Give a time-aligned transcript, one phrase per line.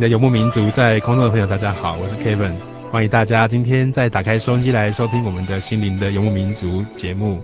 [0.00, 2.54] 的游牧民族，在空中的朋友，大家好，我是 Kevin，
[2.90, 7.38] 欢迎大家今天再打开收音机来收听我们的心灵的游牧民族节目。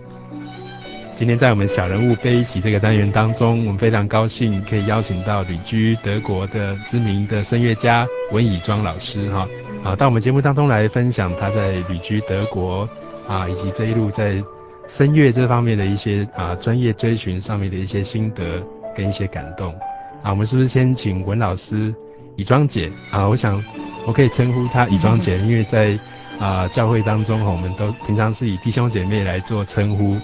[1.14, 9.46] 今天在我们小人物悲喜这个单元当中，我们非常高兴可以邀请到旅居德国的知名的声乐家文以庄老师哈
[9.84, 12.88] 啊，到我们节目当中来分享他在旅居德国
[13.28, 14.42] 啊，以及这一路在
[14.88, 18.62] 声乐这方面的一些啊专业追寻上面的一些心得
[18.94, 19.74] 跟一些感动
[20.22, 21.94] 啊，我们是不是先请文老师？
[22.36, 23.62] 以庄姐啊，我想
[24.06, 25.98] 我可以称呼她乙庄姐，因为在
[26.38, 30.16] 啊教会当中哈，我们都平常是以弟兄姐妹来做称呼。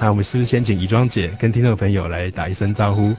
[0.00, 3.14] 那我们是不是先请乙庄姐跟听众朋友来打一声招呼？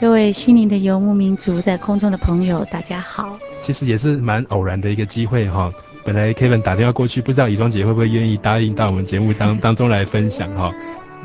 [0.00, 3.38] 各位心灵的游牧民族在空中的朋友，大家好。
[3.60, 5.70] 其实也是蛮偶然的一个机会哈，
[6.04, 10.72] 本来 Kevin 打电话过去，不知道乙庄姐会不会愿意答应到我们节目当 当中来分享哈。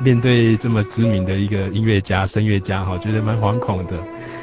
[0.02, 3.94] 面对这么知名的一个音乐家、声乐家哈，觉得蛮惶恐的。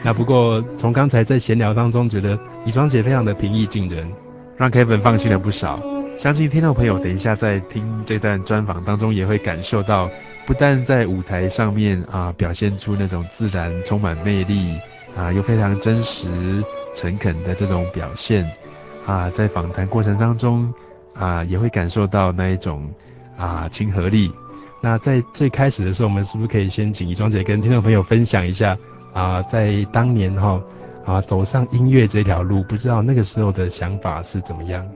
[0.03, 4.11] 那不过从刚才在闲聊当中，觉得以庄姐非常的平易近人，
[4.57, 5.81] 让 Kevin 放心了不少。
[6.17, 10.11] 相信听众朋友等一下在听这段专访当中，也会感受到，
[10.47, 14.77] 不但在舞台上面啊表现出那种自然、充满魅力
[15.17, 18.51] 啊又非常真实、诚恳的这种表现
[19.07, 20.73] 啊，在访谈过程当中
[21.15, 22.91] 啊也会感受到那一种
[23.37, 24.31] 啊亲和力。
[24.83, 28.77] 那在最开始的时候，我们是不是可以先请以庄姐跟听众朋友分享一下
[29.13, 30.61] 啊，在当年哈
[31.05, 34.87] 啊走上音乐这条路，不知道那个时候的想法是怎么样？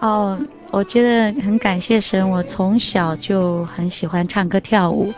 [0.00, 0.38] 哦，
[0.70, 5.12] 我觉得很感谢神，我从小就很喜欢唱歌跳舞，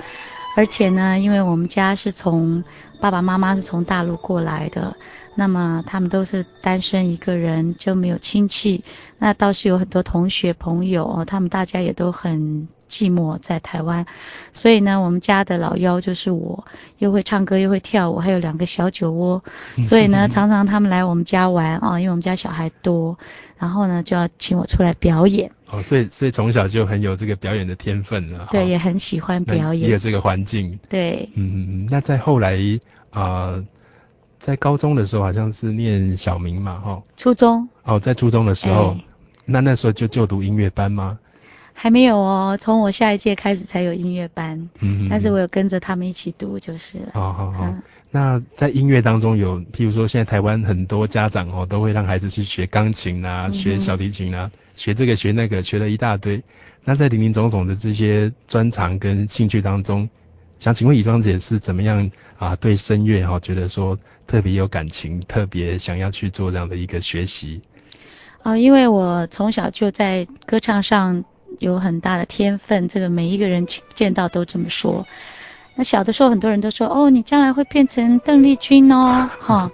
[0.57, 2.63] 而且呢，因为我们家是从
[3.01, 4.95] 爸爸妈妈是从大陆过来的，
[5.35, 8.85] 那么他们都是单身一个人，就没有亲戚，
[9.19, 12.69] 那倒是有很多同学朋友，他们大家也都很。
[12.95, 14.07] 寂寞在台湾，
[14.53, 16.65] 所以呢，我们家的老幺就是我，
[16.99, 19.43] 又会唱歌又会跳舞，还有两个小酒窝，
[19.83, 23.19] 所以呢，常常他们来我们家玩啊，因为我们家小孩多，
[23.59, 25.51] 然后呢就要请我出来表演。
[25.71, 28.47] 哦，所以所以从小就很有这个表演的天分了。
[28.53, 29.89] 对，也很喜欢表演。
[29.89, 30.79] 也有这个环境。
[30.89, 31.29] 对。
[31.35, 31.89] 嗯嗯嗯。
[31.91, 32.57] 那在后来
[33.11, 33.65] 啊、呃，
[34.39, 37.03] 在高中的时候好像是念小明嘛，哈。
[37.17, 37.69] 初中。
[37.83, 39.05] 哦，在初中的时候，欸、
[39.47, 41.19] 那那时候就就读音乐班吗？
[41.77, 47.09] 还没有哦，从我下一届开始才有音乐班，嗯，但是我有跟着他们一起读就是了。
[47.13, 47.75] 好好好，
[48.11, 56.43] 那在音乐当中有，譬如说现在台湾很多家长哦，都会让孩子去学钢琴啊，学小提琴啊，嗯、学这个学那个，学了一大堆。
[56.85, 60.09] 那在林林总总的这些专长跟兴趣当中，
[60.59, 62.57] 想请问以庄姐是怎么样啊？
[62.57, 67.61] 对声乐哈，觉得说特别有感情，特别想要去做这样的一个学习。
[68.43, 71.25] 啊，因为我从小就在歌唱上。
[71.59, 75.07] 有很大的天分，这个每一个人见到都这么说。
[75.77, 79.71] 那小的时候，很多人都说：“哦，你将来会变成邓丽君哦，哈。”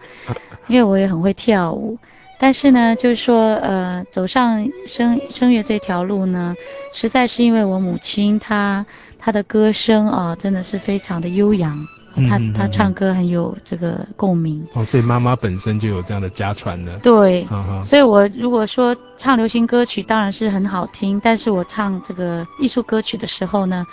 [0.66, 1.98] 因为我也很会跳舞。
[2.38, 6.54] 但是呢，就是说，呃，走上声声乐这条路呢，
[6.94, 8.86] 实在是因为我母亲她
[9.18, 11.86] 她的歌声啊，真的是非常的悠扬。
[12.28, 14.66] 他他唱歌很有这个共鸣。
[14.74, 16.98] 哦，所以妈妈本身就有这样的家传的。
[16.98, 17.46] 对，
[17.82, 23.86] 所以我如果说唱流行歌曲当然是很好听，但是我唱这个艺术歌曲的时候呢，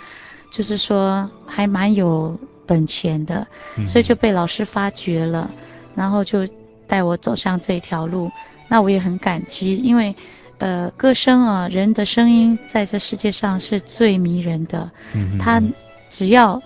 [0.50, 2.36] 就是说还蛮有
[2.66, 3.46] 本钱的，
[3.86, 5.50] 所以就被老师发掘了，
[5.94, 6.46] 然后就
[6.88, 8.30] 带我走上这条路。
[8.68, 10.14] 那我也很感激，因为
[10.58, 14.90] 呃，歌声啊，人的声音在这世界上是最迷人的。
[15.14, 15.62] 嗯，他
[16.08, 16.60] 只要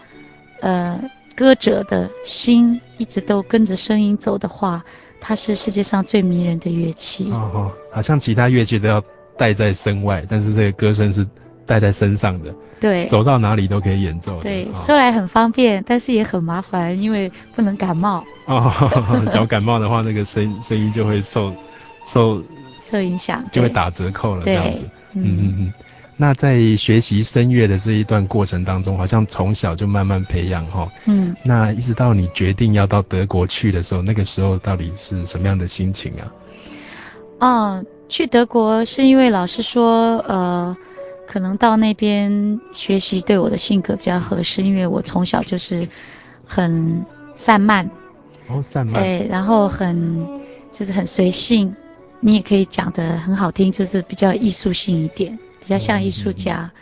[0.63, 0.99] 呃。
[1.33, 4.85] 歌者的心一直都跟着声音走的话，
[5.21, 7.31] 它是世界上最迷人的乐器。
[7.33, 9.03] 哦哦，好像其他乐器都要
[9.37, 11.27] 带在身外，但是这个歌声是
[11.67, 12.55] 带在身上的。
[12.81, 14.41] 对，走到哪里都可以演奏。
[14.43, 18.25] 对，哦、说来很方便，但是也很麻烦，因为不能感冒。
[18.47, 18.73] 哦，
[19.31, 21.55] 只要感冒的话，那个声声音就会受
[22.07, 22.43] 受
[22.81, 24.45] 受影响，就会打折扣了。
[24.45, 24.85] 这样子，
[25.15, 25.73] 嗯嗯嗯。
[26.23, 30.89] 那在学习声乐的这一段过程当中，好像从小就慢慢培养哈。
[31.07, 31.35] 嗯。
[31.43, 36.33] 那一直到你决定要到德国去的时候，那个时候到底是什么样的心情啊？
[37.41, 40.77] 哦，去德国是因为老师说，呃，
[41.27, 45.89] 可能到那边学习对我的性格比较合适，因为我从小就是
[46.47, 47.05] 很
[47.35, 47.91] 散漫。
[48.47, 49.03] 哦，散漫。
[49.03, 50.25] 对，然后很
[50.71, 51.75] 就是很随性，
[52.21, 55.37] 你也可以讲得很好听，就是比较艺术性一点。
[55.63, 56.79] 比较像艺术家，嗯，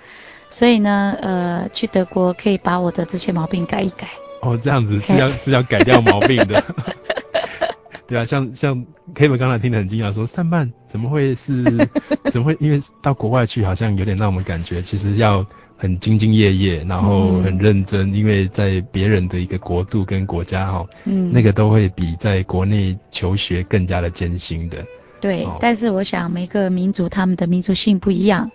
[0.48, 4.08] 所以呢，呃，去德国可以把我的这些毛病改一改。
[4.42, 6.64] 哦，这样子是要是要改掉毛病的。
[8.08, 8.84] 对啊，像像
[9.14, 11.62] Kevin 刚才听得很惊讶，说散漫怎么会是
[12.32, 12.56] 怎么会？
[12.58, 15.46] 因为到国外去好像有点让我们感觉，其实要
[15.76, 24.84] 很兢兢业业，然后很认真，嗯，因为在别人的一个国度跟国家哈，嗯，那个都会比在国内求学更加的艰辛的。
[25.20, 28.50] 对，哦，但是我想每个民族他们的民族性不一样。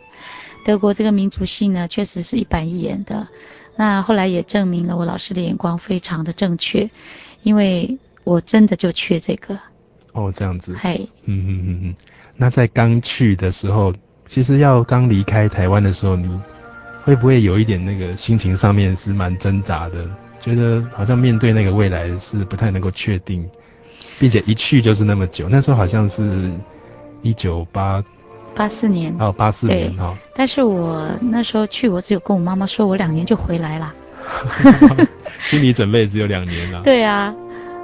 [0.65, 3.27] 德国这个民族性呢，确实是一板一眼的。
[3.75, 6.89] 那后来也证明了我老师的眼光非常的正确，
[7.43, 9.59] 因为我真的就缺这个。
[10.13, 10.75] 哦，这样子。
[10.79, 11.95] 嘿，嗯嗯嗯嗯。
[12.35, 13.93] 那在刚去的时候，
[14.25, 16.27] 其实要刚离开台湾的时候，你
[17.03, 20.09] 会不会有一点那个心情上面是蛮挣扎的？
[20.39, 23.47] 觉得好像面对那个未来是不太能够确定，
[24.17, 25.47] 并且一去就是那么久。
[25.47, 26.51] 那时候好像是
[27.21, 28.03] 一九八。
[28.55, 30.17] 八四年哦，八四年哈、哦。
[30.33, 33.93] 但是我那时候去，我只有跟我妈妈说，我两年就回来了。
[35.43, 36.81] 心理准备只有两年了。
[36.81, 37.33] 对啊，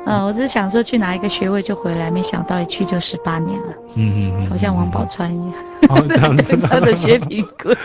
[0.05, 3.73] 嗯，我只是想说去拿一个学位就回来，没想到一去就十八年了。
[3.95, 5.53] 嗯嗯嗯，好像王宝钏一样。
[5.89, 6.57] 哦，这样子。
[6.57, 7.75] 他的学评贵。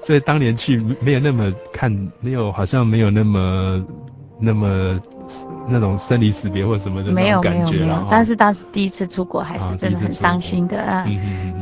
[0.00, 3.84] 所以当年去没有那么看，没有好像没有那么
[4.38, 5.00] 那么。
[5.68, 11.04] 那种生离死别或什么的没有没有没有，但是当时第一次出国还是真的很伤心的啊，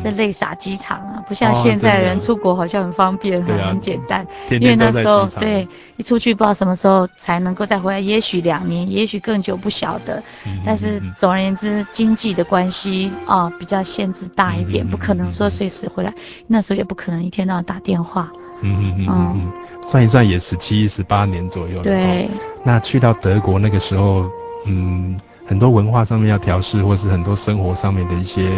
[0.02, 5.66] 这泪洒机场啊，不像现在人出国好像很方便，哦、很简单，因为那时候对
[5.96, 10.22] 一出去不知道什么时候才能够再回来，也许两年，也许更久，不晓得。
[10.64, 16.12] 但是总而言之，经济的关系啊比较限制大一点，不可能说随时回来，
[16.46, 18.30] 那时候也不可能一天到晚打电话。
[18.60, 19.08] 嗯嗯嗯。
[19.08, 19.52] 嗯。
[19.86, 21.82] 算一算也十七、十八年左右了。
[21.82, 22.28] 对。
[22.64, 24.24] 那去到德国那个时候，
[24.66, 28.48] 嗯，很多文化上面要调试，或是很多生活上面的一些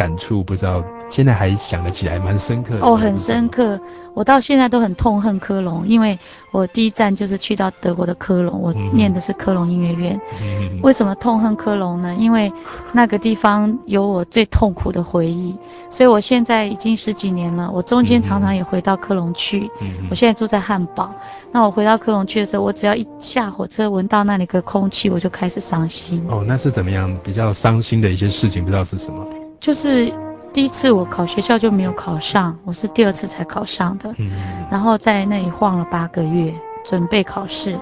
[0.00, 2.80] 感触，不知道现在还想得起来，蛮深刻的。
[2.80, 3.78] 哦，很深刻。
[4.14, 6.18] 我到现在都很痛恨科隆，因为
[6.52, 10.18] 我第一站就是去到德国的科隆，我念的是科隆音乐院。
[10.42, 10.80] 嗯。
[10.82, 12.14] 为什么痛恨科隆呢？
[12.18, 12.50] 因为
[12.94, 15.54] 那个地方有我最痛苦的回忆，
[15.90, 17.70] 所以我现在已经十几年了。
[17.70, 19.70] 我中间常常也回到科隆去。
[19.82, 20.06] 嗯。
[20.08, 21.12] 我现在住在汉堡，
[21.52, 26.24] 那我回到科隆去的时候，我只要一下火车闻到那里的空气，我就开始伤心。
[26.26, 27.14] 哦，那是怎么样？
[27.22, 29.24] 比较伤心的一些事情，不知道是什么？
[29.60, 30.12] 就是。
[30.52, 34.12] 第一次我考学校就没有考上，我是第二次才考上的。
[34.18, 34.32] 嗯。
[34.68, 36.52] 然后在那里晃了八个月，
[36.84, 37.78] 准备考试。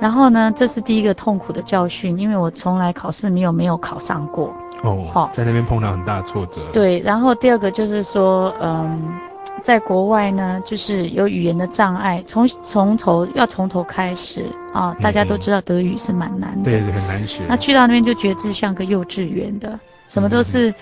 [0.00, 4.56] 然后呢，这是第一个痛苦的教训，因为我从来考试没有没有考上过。
[4.82, 5.06] 哦。
[5.12, 6.62] 好，在那边碰到很大的挫折。
[6.72, 9.18] 对，然后第二个就是说，嗯，
[9.62, 14.96] 在国外呢，就是有语言的障碍，从从头要从头开始啊。
[15.02, 16.70] 大家都知道德语是蛮难的。
[16.70, 17.44] 对，很难学。
[17.46, 20.74] 那去到那边就觉得自己像个幼稚园的，什么都是。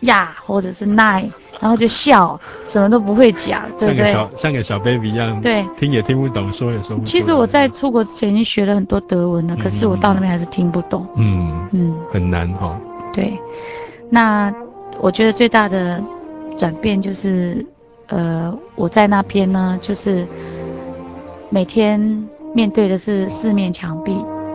[0.00, 1.28] 呀，或者是奈，
[1.60, 3.96] 然后就笑，什么都不会讲，对不对？
[3.96, 7.04] 像个小像个小 baby 一样，对，听也听不懂，说也说不懂。
[7.04, 11.06] 其实我在出国之前已经学了很多德文了，嗯、可是我到那边还是听不懂。
[11.16, 12.80] 嗯嗯，很难哈、哦。
[13.12, 13.38] 对，
[14.10, 14.52] 那
[15.00, 16.02] 我觉得最大的
[16.56, 17.64] 转变就是，
[18.08, 20.26] 呃，我在那边呢，就是
[21.48, 24.12] 每天面对的是四面墙壁，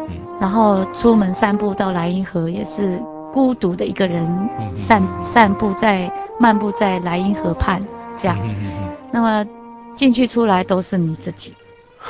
[0.09, 3.01] 嗯，然后出门散步到莱茵河也是。
[3.33, 7.83] 孤独的一个人散散步在漫步在莱茵河畔，
[8.17, 8.37] 这样，
[9.11, 9.45] 那么
[9.93, 11.53] 进去出来都是你自己，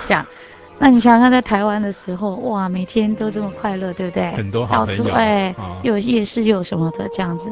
[0.05, 0.25] 这样，
[0.79, 4.31] 那你想想看，在台湾的时候，哇，每天都这么快乐，对不对？
[4.31, 5.03] 很多好朋友。
[5.03, 7.49] 到处哎，哦、又有夜市又有什么的这样子。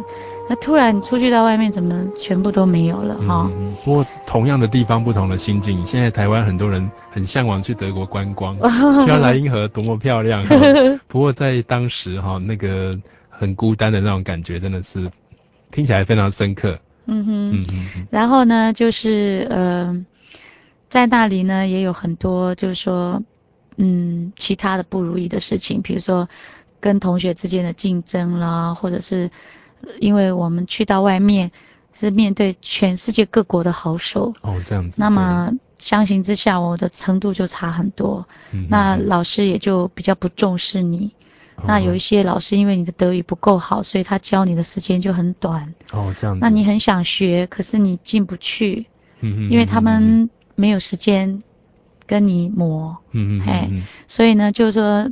[0.50, 3.52] 那突然出去到外面，怎么全部都没有了哈？
[3.60, 5.86] 嗯，不过同样的地方，不同的心境。
[5.86, 8.56] 现在台湾很多人很向往去德国观光，
[9.04, 10.46] 去到莱茵河多么漂亮。
[11.10, 12.98] 不过在当时哈，那个
[13.38, 15.12] 很孤单的那种感觉，真的是
[15.72, 16.79] 听起来非常深刻。
[17.06, 17.63] 嗯哼，嗯
[17.94, 18.08] 哼。
[18.10, 20.06] 然后呢，就是呃，
[20.89, 23.22] 在那里呢也有很多，就是说，
[23.77, 26.27] 嗯，其他的不如意的事情，比如说
[26.79, 29.29] 跟同学之间的竞争啦，或者是。
[30.00, 31.51] 因为我们去到外面
[31.94, 35.00] 是面对全世界各国的好手哦，这样子。
[35.00, 38.27] 那么相形之下，我的程度就差很多。
[38.51, 38.65] 嗯。
[38.72, 41.13] 那老师也就比较不重视你。
[41.58, 41.66] 哦。
[41.68, 45.74] 那有一些老师因为你的德语不够好，所以他教你的时间就很短。
[45.92, 46.40] 哦，这样子。
[46.42, 48.88] 那你很想学，可是你进不去。
[49.20, 49.52] 嗯嗯。
[49.52, 51.44] 因为他们没有时间
[52.06, 52.98] 跟你磨。
[53.12, 53.42] 嗯嗯。
[53.46, 53.70] 哎，
[54.08, 55.12] 所以呢，就是说。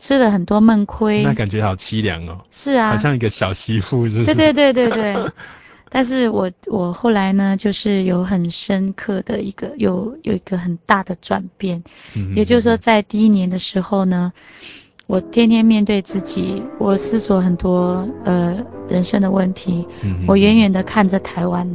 [0.00, 2.44] 吃了很多闷亏，那感觉好凄凉哦。
[2.50, 4.34] 是啊，好像一个小媳妇，是不是？
[4.34, 5.30] 对对对对对。
[5.88, 11.84] 但是我我后来呢，就是有很深刻的一个，有有一个很大的转变。
[12.16, 12.34] 嗯。
[12.34, 14.32] 也就是说，在第一年的时候呢，
[15.06, 18.56] 我天天面对自己，我思索很多呃
[18.88, 19.86] 人生的问题。
[20.02, 20.24] 嗯。
[20.26, 21.68] 我远远的看着台湾。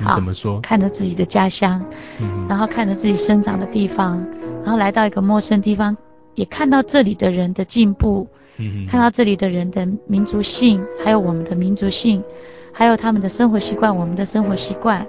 [0.00, 0.14] 好。
[0.14, 0.60] 怎么说？
[0.60, 1.84] 看着自己的家乡。
[2.20, 2.46] 嗯。
[2.48, 4.26] 然后看着自己生长的地方，
[4.64, 5.96] 然后来到一个陌生地方。
[6.34, 12.24] 也看到这里的人的进步，嗯，看到这里的人的民族性，还有我们的民族性，
[12.72, 15.06] 还有他们的生活习惯，我们的生活习惯。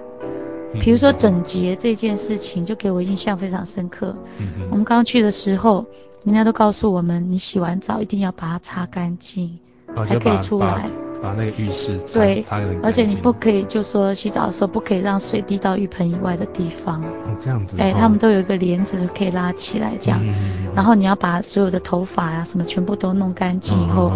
[0.78, 4.14] 比如说整洁这件事情，就给我印象非常深刻。
[4.38, 5.86] 嗯，我们刚去的时候，
[6.24, 9.58] 人家都告诉我们，你洗完澡一定要把它擦干净，
[9.94, 10.88] 哦，才可以出来。
[11.22, 17.02] 把那个浴室擦对擦干净，而且你不可以就说洗澡的时候不可以让水滴到浴盆以外的地方。
[17.02, 17.78] 哦，这样子。
[17.78, 20.20] 哎、欸，他们都有一个帘子可以拉起来这样。
[20.22, 20.34] 嗯。
[20.74, 24.12] 然后你要把所有的头发呀、啊、什么全部都弄干净以后，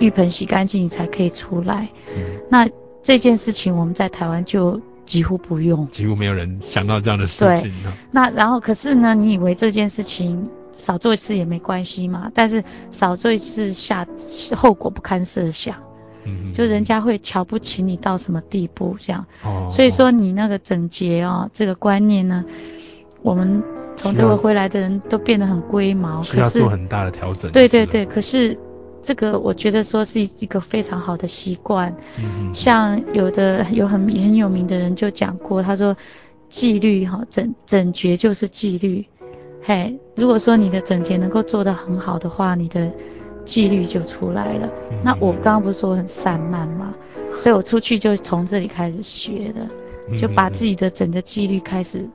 [0.00, 1.88] 浴盆洗干净你才可以出来。
[2.16, 2.40] 嗯。
[2.50, 2.68] 那
[3.04, 5.88] 这件事情我们在台湾就几乎不用。
[5.90, 7.70] 几乎没有人想到这样的事情。
[7.70, 7.92] 对。
[8.10, 12.30] 那然后可是呢，你以为这件事情少做一次也没关系嘛？
[12.34, 14.06] 但是少做一次下
[14.56, 15.76] 后果不堪设想。
[16.24, 22.44] 嗯，就人家会瞧不起你到什么地步这样，哦，所以说你那个整洁哦，这个观念呢，
[23.22, 23.60] 我们
[23.96, 27.50] 从德国回来的人都变得很龟毛，需要做很大的调整。
[27.50, 28.56] 对对对，可是
[29.02, 31.92] 这个我觉得说是一个非常好的习惯。
[32.20, 35.96] 嗯，像有的有很很有名的人就讲过，他说
[36.48, 39.04] 纪律哈，整整洁就是纪律。
[39.62, 42.90] 嘿，如果说你的整洁能够做得很好的话，你的。
[43.44, 44.70] 纪律就出来了。
[44.92, 46.94] 嗯、那我刚刚不是说我很散漫吗？
[47.36, 52.08] 所以我出去就从这里开始学的，就把自己的整个纪律开始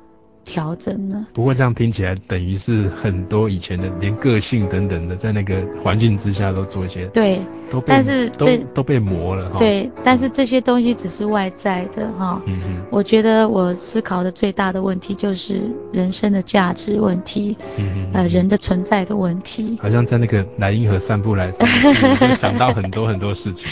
[0.48, 1.28] 调整了。
[1.34, 7.06] 不过这样听起来，等于是很多以前的连个性等等的，在那个环境之下都做一些。
[7.08, 7.40] 对。
[7.70, 9.60] 都被但是这都都被磨了哈。
[9.60, 12.42] 对，但是这些东西只是外在的哈。
[12.46, 12.82] 嗯嗯。
[12.90, 15.60] 我觉得我思考的最大的问题就是
[15.92, 17.58] 人生的价值问题。
[17.78, 18.10] 嗯嗯。
[18.14, 19.78] 呃，人的存在的问题。
[19.82, 21.66] 好像在那个莱茵河散步来着，
[22.36, 23.68] 想到很多很多事情。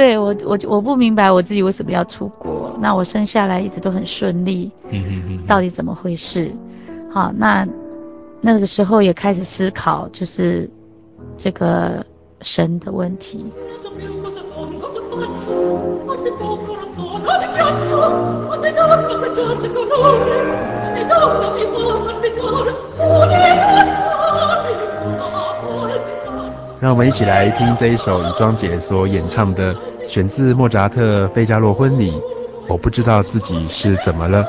[0.00, 2.74] 对我我我不明白我自己为什么要出国。
[2.80, 4.70] 那我生下来一直都很顺利。
[4.88, 5.46] 嗯嗯嗯。
[5.46, 6.50] 到底怎么回事？
[7.10, 7.68] 好，那
[8.40, 10.70] 那个时候也开始思考，就是
[11.36, 12.02] 这个。
[12.42, 13.44] 神的问题。
[26.80, 29.76] 让我们一起来听这一首乙庄姐所演唱的，
[30.08, 32.12] 选自莫扎特《费加罗婚礼》。
[32.66, 34.42] 我不知道自己是怎么了。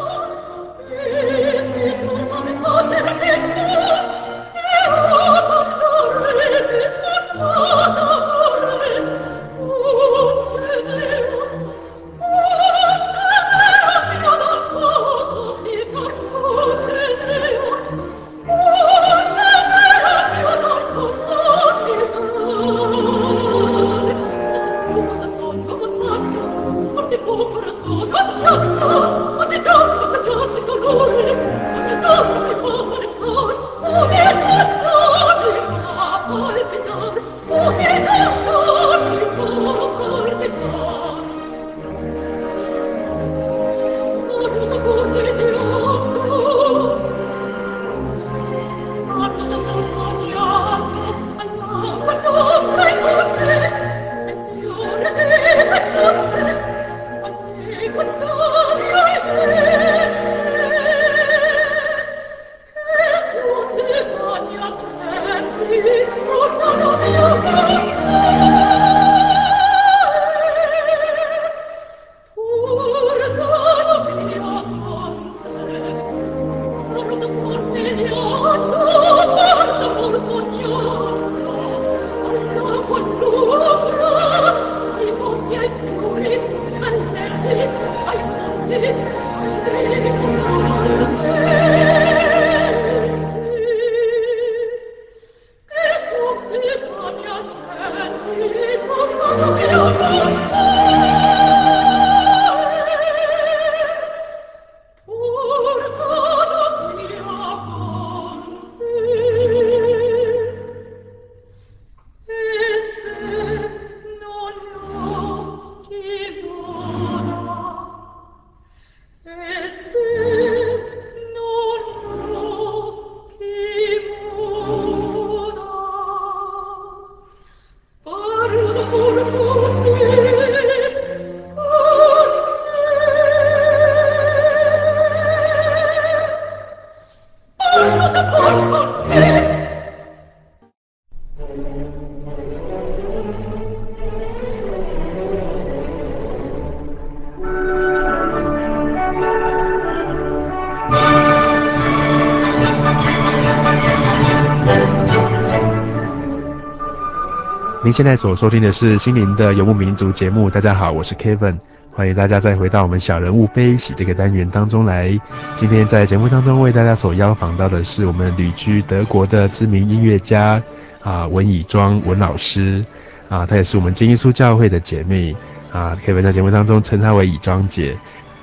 [157.92, 160.50] 您现在所收听的是心灵的游牧民族节目。
[160.50, 161.58] 大家好，我是 Kevin，
[161.94, 165.20] 欢迎大家再回到我们小人物悲喜这个单元当中来。
[165.58, 170.64] 今天在节目当中为大家所邀访到的是我们旅居德国的知名音乐家
[171.02, 172.82] 啊文以庄文老师
[173.28, 175.36] 啊，她也是我们金耶稣教会的姐妹
[175.70, 177.98] 啊，Kevin 在节目当中称她为以庄姐。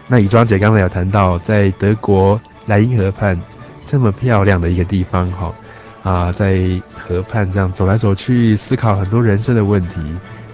[0.08, 3.40] 那以庄姐刚才有谈到在德国莱茵河畔
[3.86, 5.50] 这么漂亮的一个地方哈。
[6.08, 6.58] 啊，在
[6.96, 9.94] 河畔这样走来走去，思考很多人生的问题。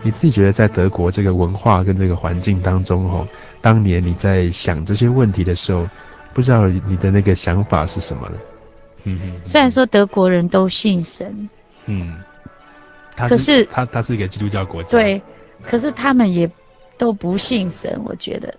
[0.03, 3.25] 你自己觉得在德国这个文化跟这个环境当中，吼，
[3.61, 5.88] 当年你在想这些问题的时候，
[6.33, 8.37] 不知道你的那个想法是什么呢？
[9.05, 9.33] 嗯嗯。
[9.45, 11.49] 虽然说德国人都信神，
[11.87, 12.19] 嗯，
[13.17, 15.23] 是可是他他是一个基督教国家，对，
[15.62, 16.51] 可是他们也
[16.99, 18.01] 都不信神。
[18.05, 18.53] 我觉得，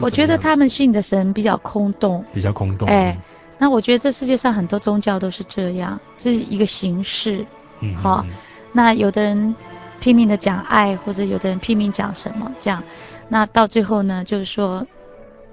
[0.00, 2.94] 我觉得他们信的神比较空洞，比较空洞，哎。
[2.94, 3.18] 欸
[3.62, 7.46] 那我觉得这世界上很多宗教都是这样，这是一个形式，
[7.78, 8.26] 嗯，好，
[8.72, 9.54] 那有的人
[10.00, 12.82] 拼命的讲爱，或者有的人拼命讲什么这样，
[13.28, 14.84] 那到最后呢，就是说，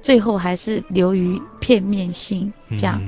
[0.02, 3.00] 最后还是流于片面性这样。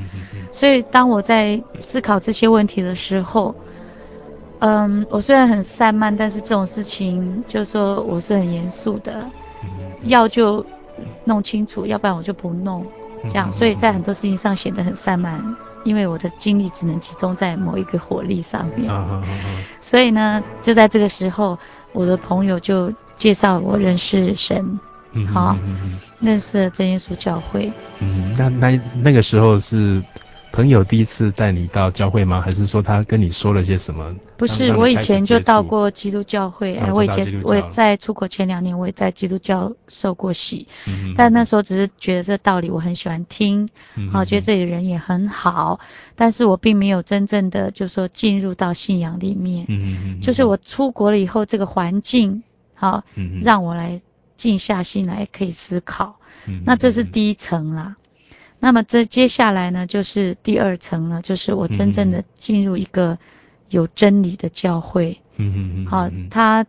[0.52, 3.56] 所以当我在思考这些问题的时候，
[4.60, 9.28] 嗯，我虽然很散漫，但是这种事情就是说我是很严肃的，
[10.04, 10.64] 要就
[11.26, 12.86] 弄清楚，要不然我就不弄。
[13.30, 18.92] 这样，所以在很多事情上显得很散漫，因为我的精力只能集中在某一个火力上面。
[19.80, 21.58] 所以呢，就在这个时候，
[21.94, 24.80] 我的朋友就介绍我认识神，
[25.34, 25.58] 好，
[26.20, 27.72] 认识了真耶稣教会。
[28.00, 30.04] 嗯，那那那个时候是。
[30.52, 32.42] 朋友第一次带你到教会吗？
[32.42, 34.14] 还是说他跟你说了些什么？
[34.38, 36.76] 不是，我以前就到过基督教会。
[36.76, 40.68] 哎，我以前我也在出国前两年，我也在基督教受过洗。
[40.88, 41.14] 嗯。
[41.16, 43.70] 但那时候只是觉得这道理我很喜欢听，
[44.12, 45.80] 好，觉得这里人也很好，
[46.16, 49.66] 但是我并没有真正的就是说进入到信仰里面。
[49.70, 50.22] 嗯嗯。
[50.22, 53.04] 就是我出国了以后，这个环境好，
[53.42, 54.02] 让我来
[54.36, 56.18] 静下心来可以思考。
[56.46, 56.64] 嗯。
[56.66, 57.96] 那这是第一层啦。
[58.64, 63.18] 那么这接下来呢，就是第二层了，就是我真正的进入一个
[63.70, 65.20] 有真理的教会。
[65.38, 65.86] 嗯嗯嗯。
[65.88, 66.64] 好，他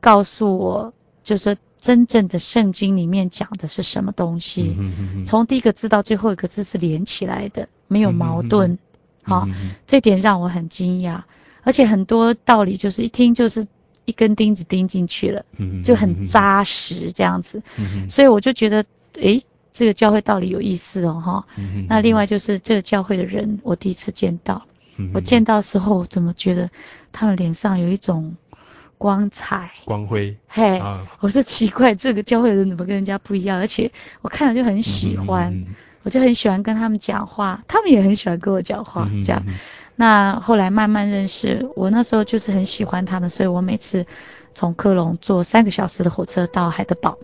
[0.00, 4.74] 告诉我，就是说真正的圣经里面讲的是什么东西。
[4.76, 5.24] 嗯嗯嗯。
[5.24, 8.76] 从第一个字到最后一个字是连起来的，没有矛盾。
[9.22, 9.46] 好，
[9.86, 11.22] 这点让我很惊讶，
[11.62, 13.68] 而且很多道理就是一听就是
[14.04, 15.44] 一根钉子钉进去了，
[15.84, 17.62] 就很扎实这样子。
[17.78, 18.10] 嗯。
[18.10, 19.44] 所以我就觉得，诶。
[19.76, 21.84] 这个教会道理有意思哦，哈、嗯。
[21.86, 24.62] 那另外就是这个教会的人，我第一次见到，
[24.96, 26.70] 嗯、我见到的时候，我怎么觉得
[27.12, 28.36] 他们脸上有一种
[28.96, 30.34] 光彩、光辉？
[30.48, 33.58] 嘿，啊、我说奇怪，这个教会的人怎么跟人家不一样？
[33.58, 35.66] 而且我看了就很喜欢，嗯、
[36.04, 39.44] 我就很喜欢跟他们讲话，他们也很喜欢跟我讲话，嗯、这样。
[39.94, 44.06] 那后来慢慢认识，我那时候就是很喜欢他们，所以我每次
[44.54, 47.18] 从科隆坐三个小时的火车到海德堡，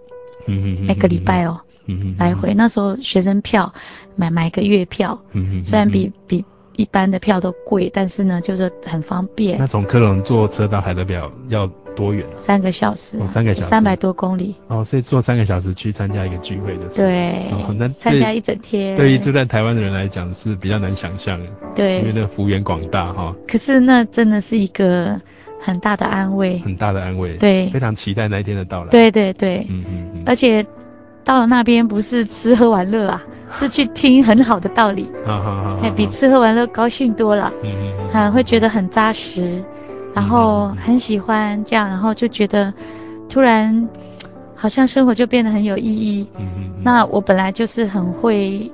[0.46, 1.62] 嗯、每个礼拜哦。
[1.86, 3.72] 嗯哼，来回那时候学生票
[4.16, 6.44] 买买个月票，嗯哼，虽然比比
[6.76, 9.58] 一般的票都贵，但是呢就是很方便。
[9.58, 12.26] 那从科隆坐车到海德堡要多远？
[12.38, 14.54] 三个小时，哦，三个小时，三百多公里。
[14.68, 18.96] 哦，所以坐三个小时去参加一个聚会的时候，对，哦，那参加一整天。
[18.96, 23.34] 对于住在台湾的人来讲是比较难想象的，对，因为那个幅员广大哈。
[23.46, 25.20] 可是那真的是一个
[25.60, 28.88] 很大的安慰，很大的安慰，对，非常期待那一天的到来。
[28.88, 30.64] 对对对，嗯嗯嗯，而且。
[31.24, 35.10] 到了那边不是吃喝玩乐啊， 是去听很好的道理，
[35.96, 39.62] 比吃喝玩乐高兴多了，嗯嗯嗯，会觉得很扎实，
[40.14, 42.72] 然后很喜欢这样，然后就觉得
[43.28, 43.88] 突然
[44.54, 46.26] 好像生活就变得很有意义。
[46.38, 48.70] 嗯嗯，那我本来就是很会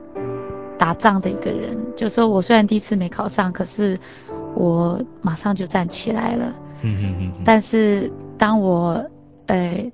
[0.78, 3.98] 打仗的一个人，就说我虽然第一次没考上，可是
[4.54, 6.46] 我马上就站起来了。
[6.82, 9.04] 嗯嗯嗯，但是当我，
[9.46, 9.90] 呃。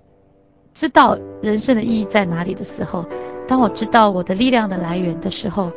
[0.75, 3.07] 知道人生的意义在哪里的时候，
[3.47, 5.71] 当我知道我的力量的来源的时候，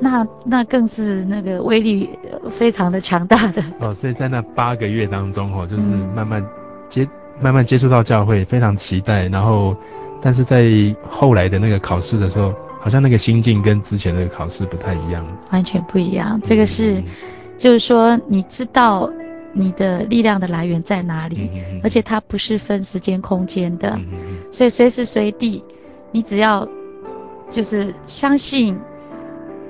[0.00, 2.10] 那那更是那个威力
[2.50, 3.62] 非常的强大的。
[3.78, 6.44] 哦，所以在那八个月当中，哦，就是慢慢
[6.88, 7.08] 接、嗯、
[7.40, 9.28] 慢慢接触到教会，非常期待。
[9.28, 9.76] 然后，
[10.20, 10.66] 但是在
[11.08, 16.40] 后来的那个考试的时候，好像那个心境跟之前的考试不太一样，完全不一样。
[16.42, 17.04] 这个是，嗯、
[17.56, 19.08] 就是说你知道。
[19.52, 21.50] 你的力量的来源在哪里？
[21.82, 23.98] 而且它不是分时间空间的，
[24.52, 25.64] 所以随时随地，
[26.12, 26.68] 你只要
[27.50, 28.78] 就是相信，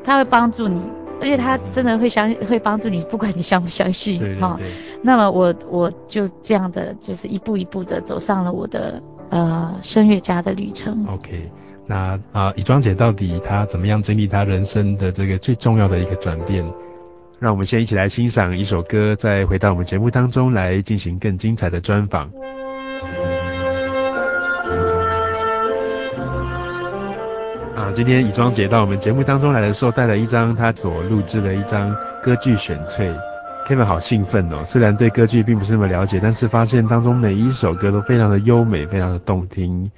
[0.05, 0.83] 他会帮助你，
[1.21, 4.59] 而且他真的会相会帮助你，不管你相不相信哈。
[5.03, 11.07] 那么我我就这样的就是一步一步的走上了我的呃声乐家的旅程。
[11.09, 11.51] OK，
[11.87, 16.65] 那啊以庄姐到底她怎么样经历她人生的这个最重要的一个转变？
[17.41, 22.31] 让我们先一起来欣赏一首歌，再回到我们节目当中来进行更精彩的专访。
[27.75, 33.11] 啊，今天乙庄姐到我们节目当中来的时候，带了一张她所录制的一张歌剧选粹。
[33.67, 39.91] Kevin 好兴奋哦，虽然对歌剧并不是那么了解，但是发现当中每一首歌都非常的优美，非常的动听。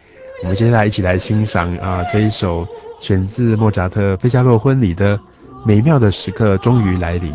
[0.44, 2.64] 我们接下来一起来欣赏啊这一首
[3.00, 5.18] 选自莫扎特《费加洛婚礼》的
[5.64, 7.32] 美妙的时刻终于来临。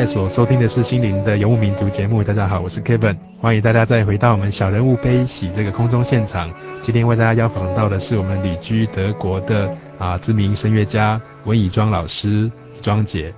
[0.00, 2.24] 在所收听的是心灵的游牧民族节目。
[2.24, 6.50] 大家好，我是 Kevin，欢迎大家再回到我们小人物悲喜这个空中现场。
[6.80, 13.30] 今天为大家邀访到的是我们旅居德国的啊知名声乐家文以庄老师，以庄姐。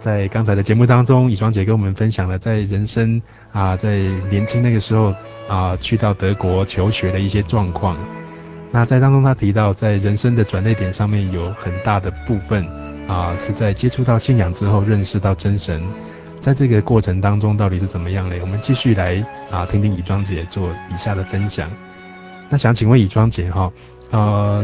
[0.00, 3.20] 在刚才的节目当中，以庄姐跟我们分享了在人生
[3.52, 3.98] 啊在
[4.30, 5.14] 年轻那个时候
[5.46, 7.98] 啊去到德国求学的一些状况。
[8.72, 12.66] 那在当中她提到，在人生的转捩点上面有很大的部分。
[13.08, 15.82] 啊，是在接触到信仰之后认识到真神，
[16.38, 18.38] 在这个过程当中到底是怎么样嘞？
[18.42, 21.70] 我们继续来啊听听以庄姐做以下的分享。
[22.50, 23.72] 那想请问以庄姐哈，
[24.10, 24.62] 呃，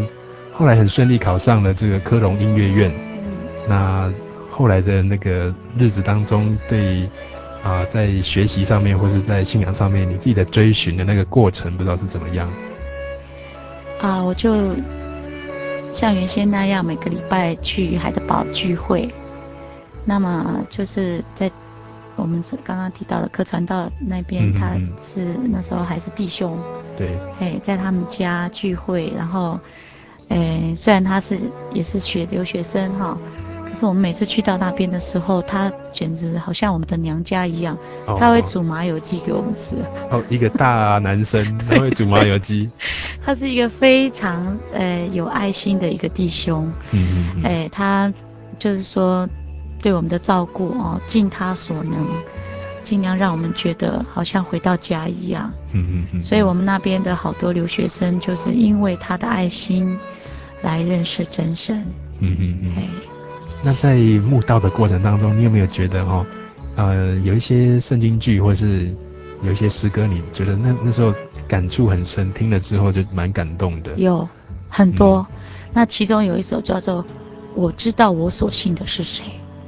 [0.52, 2.92] 后来很顺利考上了这个科隆音乐院，
[3.66, 4.12] 那
[4.50, 7.08] 后来的那个日子当中，对
[7.62, 12.46] 啊在学习上面或是在信仰上面，你自己的追寻的那个过程，不知道是怎么样？
[14.00, 14.54] 啊，我就。
[15.94, 19.08] 像原先那样，每个礼拜去海德堡聚会，
[20.04, 21.48] 那么就是在
[22.16, 26.58] 我们是刚刚提到的客船道那边，嗯、他是那时候还是弟兄，
[26.96, 29.58] 对，哎，在他们家聚会，然后，
[30.28, 31.38] 哎，虽然他是
[31.72, 33.43] 也是学留学生哈，可
[33.74, 39.74] 可是我们每次去到那边的时候，他简直好像我们的娘家一样，哦、他会煮麻油鸡给我们吃。
[40.12, 42.70] 哦，一个大男生 他会煮麻油鸡。
[43.24, 46.70] 他是一个非常呃有爱心的一个弟兄。
[46.92, 47.42] 嗯嗯嗯。
[47.42, 48.12] 哎，他
[48.60, 49.28] 就是说
[49.82, 52.06] 对我们的照顾哦，尽他所能，
[52.80, 55.52] 尽量让我们觉得好像回到家一样。
[55.72, 56.22] 嗯嗯嗯。
[56.22, 59.98] 所以我们那边的好多留学生就是因为他的爱心
[60.62, 61.84] 来认识真神。
[62.20, 62.72] 嗯嗯嗯。
[62.76, 62.88] 哎。
[63.64, 66.26] 那在慕道的过程当中，你有没有觉得哦，
[66.76, 68.94] 呃，有一些圣经剧或是
[69.42, 71.14] 有一些诗歌，你觉得那那时候
[71.48, 73.94] 感触很深，听了之后就蛮感动的？
[73.96, 74.28] 有
[74.68, 75.36] 很多，嗯、
[75.72, 77.02] 那其中有一首叫做
[77.54, 79.24] 《我知道我所信的是谁》，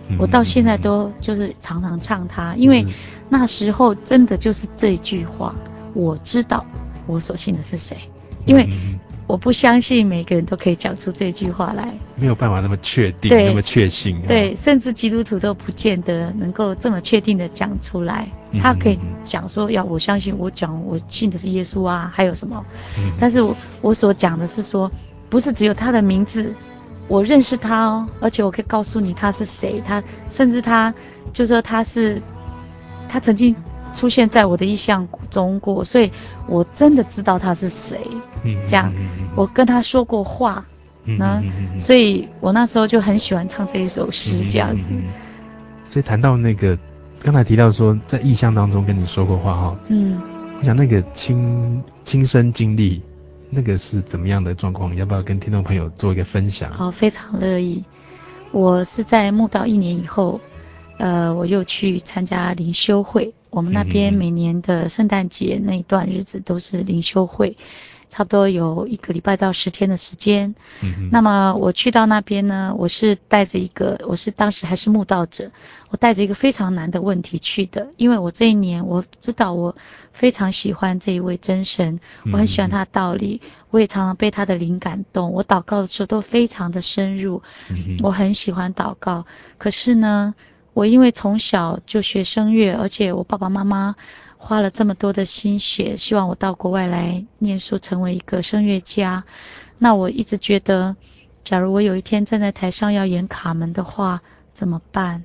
[0.09, 2.87] 嗯、我到现在都就是常常唱它，因为
[3.31, 5.55] 那时候真的就是这句话，
[5.95, 6.67] 我知道
[7.07, 7.97] 我所信的是谁，
[8.45, 8.69] 因为。
[9.27, 14.23] 我不相信每个人都可以讲出这句话来，没有办法那么确定，对那么确信。
[14.23, 18.29] 对，甚至基督徒都不见得能够这么确定的讲出来。
[18.53, 22.65] 嗯、他可以讲说，要我相信，我讲我信的是耶稣啊，还有什么？
[22.99, 24.91] 嗯、但是我我所讲的是说，
[25.29, 26.55] 不是只有他的名字，
[27.09, 30.95] 我认识他哦，而且我可以告诉你他是谁，他甚至他
[31.33, 32.23] 就说他是
[33.09, 33.57] 他曾经。
[33.97, 36.13] 出现在我的意象中过，所以
[36.47, 37.99] 我真的知道他是谁。
[38.45, 38.93] 嗯，这样，
[39.35, 40.65] 我跟他说过话，
[41.05, 41.43] 那，
[41.81, 44.87] 所以我那时候就很喜欢唱这一首诗，这样子。
[45.87, 46.79] 所以谈到那个，
[47.21, 50.21] 刚才提到说在意象当中跟你说过话哈，嗯，
[50.59, 53.01] 我想那个亲亲身经历，
[53.49, 54.95] 那个是怎么样的状况？
[54.95, 56.71] 要不要跟听众朋友做一个分享？
[56.71, 57.83] 好，非常乐意。
[58.53, 60.41] 我是在墓道一年以后，
[60.99, 63.33] 呃，我又去参加灵修会。
[63.57, 67.57] 我们那边每年的圣诞节那一段日子都是灵修会，
[68.11, 70.55] 差不多有一个礼拜到十天的时间。
[70.83, 71.09] 嗯。
[71.11, 75.53] 那么我去到那边呢，我是带着一个，我是当时还是慕道者，
[75.88, 79.75] 我带着一个非常难的问题去的，因为我这一年我知道我
[80.12, 81.99] 非常喜欢这一位真神，
[82.31, 83.40] 我很喜欢他的道理，
[83.71, 87.42] 我也常常被他的灵感动，我祷告的时候都非常的深入。
[87.71, 88.01] 嗯。
[88.03, 89.25] 我很喜欢祷告，
[89.57, 90.35] 可是呢。
[90.77, 93.97] 我因为从小就学声乐，而且我爸爸妈妈
[94.37, 99.25] 花了这么多的心血，希望我到国外来念书，成为一个声乐家。
[99.79, 100.95] 那我一直觉得，
[101.45, 104.21] 假如我有一天站在台上要演卡门的话，
[104.53, 105.25] 怎么办？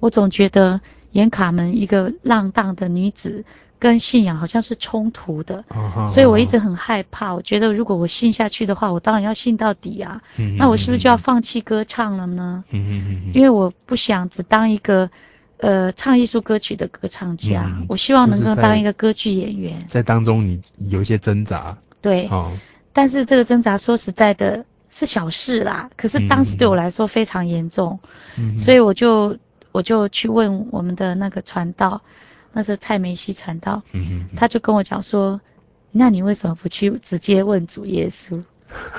[0.00, 0.80] 我总觉得
[1.10, 3.44] 演卡门，一个浪荡的女子。
[3.78, 5.64] 跟信仰好像是冲突的，
[6.08, 7.34] 所以我一直很害怕。
[7.34, 10.22] 我觉得如果我信下去的话，我当然要信到底啊。
[10.58, 12.64] 那我是不是就要放弃歌唱了呢？
[13.34, 15.10] 因为我不想只当一个
[15.58, 19.84] 呃唱艺术歌曲的歌唱家，我希望能够当一个歌剧演员。
[19.88, 21.76] 在当中你有一些挣扎。
[22.00, 22.30] 对。
[22.94, 28.00] 但是这个挣扎说实在的是小事啦，可是当时对我来说非常严重，
[28.58, 29.36] 所以我就
[29.70, 32.00] 我就去问我们的那个传道。
[32.56, 33.82] 那时候蔡梅西传道，
[34.34, 35.38] 他就跟我讲说，
[35.92, 38.42] 那你为什么不去直接问主耶稣？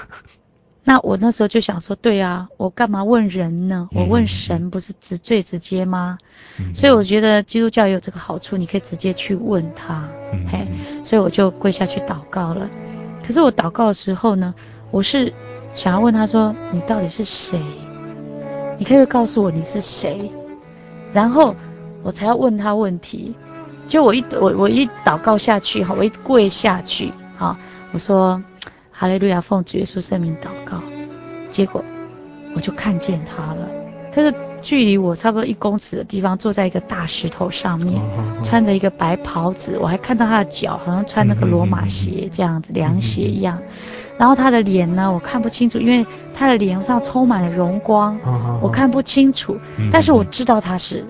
[0.86, 3.90] 那我那时候就想说，对啊，我干嘛问人呢？
[3.94, 6.20] 我问神不是直最直接吗？
[6.60, 10.68] 嗯，所以我觉得基督教也有这个好处，你可以直接去问他，嗯，嘿，
[11.04, 12.70] 所以我就跪下去祷告了。
[13.26, 14.54] 可是我祷告的时候呢，
[14.92, 15.34] 我是
[15.74, 17.60] 想要问他说，你到底是谁？
[18.78, 20.32] 你可以告诉我你是谁？
[21.12, 21.56] 然后
[22.04, 23.36] 我才要问他问题。
[23.88, 27.58] 就我一我我一祷告下去哈，我一跪下去哈，
[27.94, 28.42] 我说
[28.92, 30.82] 哈利路亚，奉主耶稣圣名祷告，
[31.50, 31.84] 结果
[32.54, 33.68] 我就看见他了，
[34.12, 38.02] 他是距离我差不多一公尺的地方，坐在一个大石头上面，
[38.44, 43.62] 穿着一个白袍子，我还看到他的脚好像穿那个罗马鞋这样子，凉鞋一样，
[44.18, 48.20] 然后他的脸呢，我看不清楚，因为他的脸上充满了荣光，
[48.62, 49.58] 我看不清楚，
[49.92, 51.06] 但是我知道他是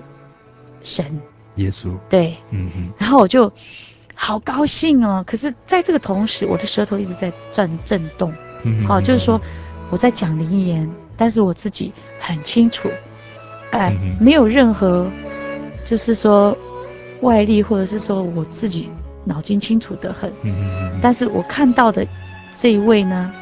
[0.82, 1.20] 神。
[1.58, 1.90] 耶稣。
[2.08, 3.52] 对，嗯嗯，然后我就
[4.14, 5.22] 好高兴哦。
[5.26, 9.40] 可是，在这个同时，我的舌头一直在转震动，嗯，好，就是说
[9.90, 12.88] 我在讲灵言，但是我自己很清楚，
[13.70, 15.10] 哎，没有任何，
[15.84, 16.56] 就是说
[17.20, 18.88] 外力，或者是说我自己
[19.24, 22.06] 脑筋清楚得很，嗯嗯，但是我看到的
[22.56, 23.32] 这一位呢，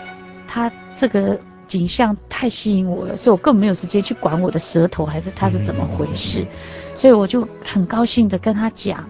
[0.48, 6.46] 他这个景象太吸引我了，所以我根本没有时间去管我的舌头还是他是怎么回事。
[6.96, 9.06] 所以我就很高兴的跟他讲，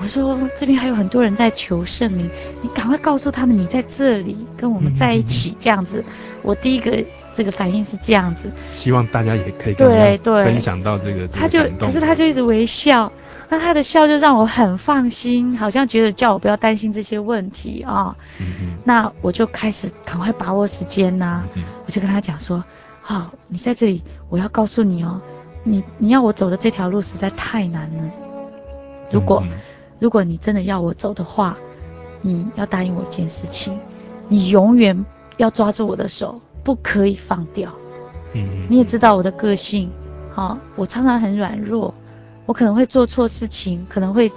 [0.00, 2.30] 我说这边还有很多人在求圣灵，
[2.62, 6.02] 你赶快告诉他们你在这里跟我们在一起这样子。
[6.42, 11.26] 我第一个这个反应是这样子，希望大家也可以对对分享到这个。
[11.26, 13.10] 他就可是他就一直微笑，
[13.48, 18.14] 那他的笑就让我很放心，好像觉得叫我不要担心这些问题啊。
[18.84, 21.42] 那我就开始赶快把握时间呐，
[21.84, 22.62] 我就跟他讲说。
[23.06, 25.20] 好，你在这里，我要告诉你哦，
[25.64, 28.10] 你你要我走的这条路实在太难了。
[29.10, 29.50] 如果、嗯、
[29.98, 31.58] 如果你真的要我走的话，
[32.20, 33.78] 你要答应我一件事情，
[34.28, 35.04] 你永远
[35.38, 37.72] 要抓住我的手，不可以放掉。
[38.34, 39.90] 嗯，你也知道我的个性，
[40.30, 41.92] 好、哦，我常常很软弱，
[42.46, 44.30] 我可能会做错事情，可能会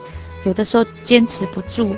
[0.45, 1.95] 有的时候坚持不住。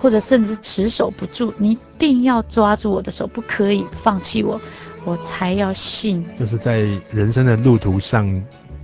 [0.00, 4.60] 或者甚至持守不住，你一定要抓住我的手，不可以放弃我，
[5.04, 6.26] 我才要信。
[6.36, 6.78] 就是在
[7.12, 8.42] 人生的路途上，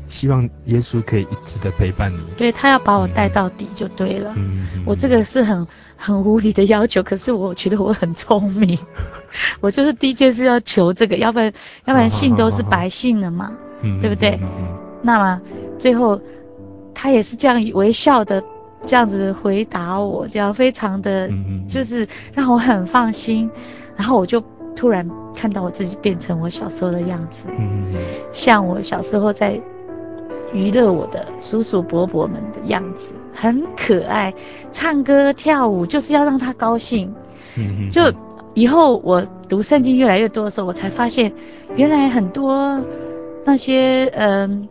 [0.09, 2.19] 希望耶稣可以一直的陪伴你。
[2.37, 4.33] 对，他要把我带到底就对了。
[4.37, 5.67] 嗯，我这个是很
[5.97, 8.79] 很无理的要求，可是我觉得我很聪明，
[9.61, 11.53] 我就是第一件事要求这个，要不然
[11.85, 14.41] 要不然信都是白信了嘛，嗯，对不对？
[15.03, 15.41] 那么
[15.79, 16.21] 最后
[16.95, 18.43] 他也是这样微笑的。
[18.87, 21.29] 这样子回答我，这样非常的，
[21.69, 23.51] 就是让我很放心。
[23.97, 24.41] 然后我就
[24.77, 27.49] 突然看到我自己变成我小时候的样子，
[28.31, 29.61] 像我小时候在
[30.53, 34.33] 娱乐我的叔叔伯伯们的样子，很可爱，
[34.73, 37.15] 唱歌跳舞就是要让他高兴。
[37.91, 38.03] 就
[38.55, 41.33] 以后我读圣经越来越多的时候，我才发现
[41.77, 42.81] 原来很多
[43.45, 44.69] 那些嗯。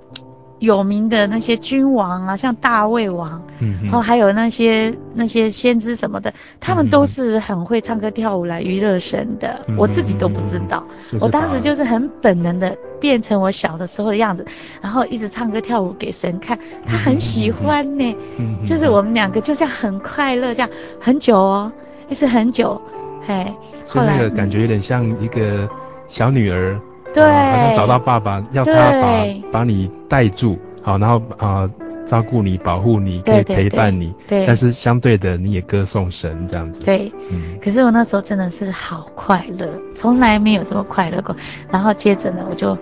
[0.60, 14.46] 有名的那些君王啊，像大卫王，嗯，然后还有那些那些先知什么的，他们都是很会唱歌跳舞来娱乐神的，嗯，我自己都不知道，嗯，我当时就是很本能的变成我小的时候的样子，
[14.82, 21.72] 然后一直唱歌跳舞给神看，他很喜欢呢，嗯，就是我们两个就这样很快乐，这样很久哦，
[22.10, 22.82] 一直很久，
[23.28, 23.54] 嘿，
[23.86, 25.70] 所以那个感觉有点像一个
[26.08, 26.80] 小女儿。
[27.18, 31.72] 对、呃，好像找到爸爸，要他把把你带住，好，然后啊、呃、
[32.06, 34.14] 照顾你、保护你，可以陪伴你。
[34.28, 36.84] 对，对，对，但是相对的，你也歌颂神这样子。
[36.84, 37.58] 对，嗯。
[37.60, 41.36] 可是我那时候真的是好快乐，从来没有这么快乐过。
[41.72, 42.78] 然后接着呢，我就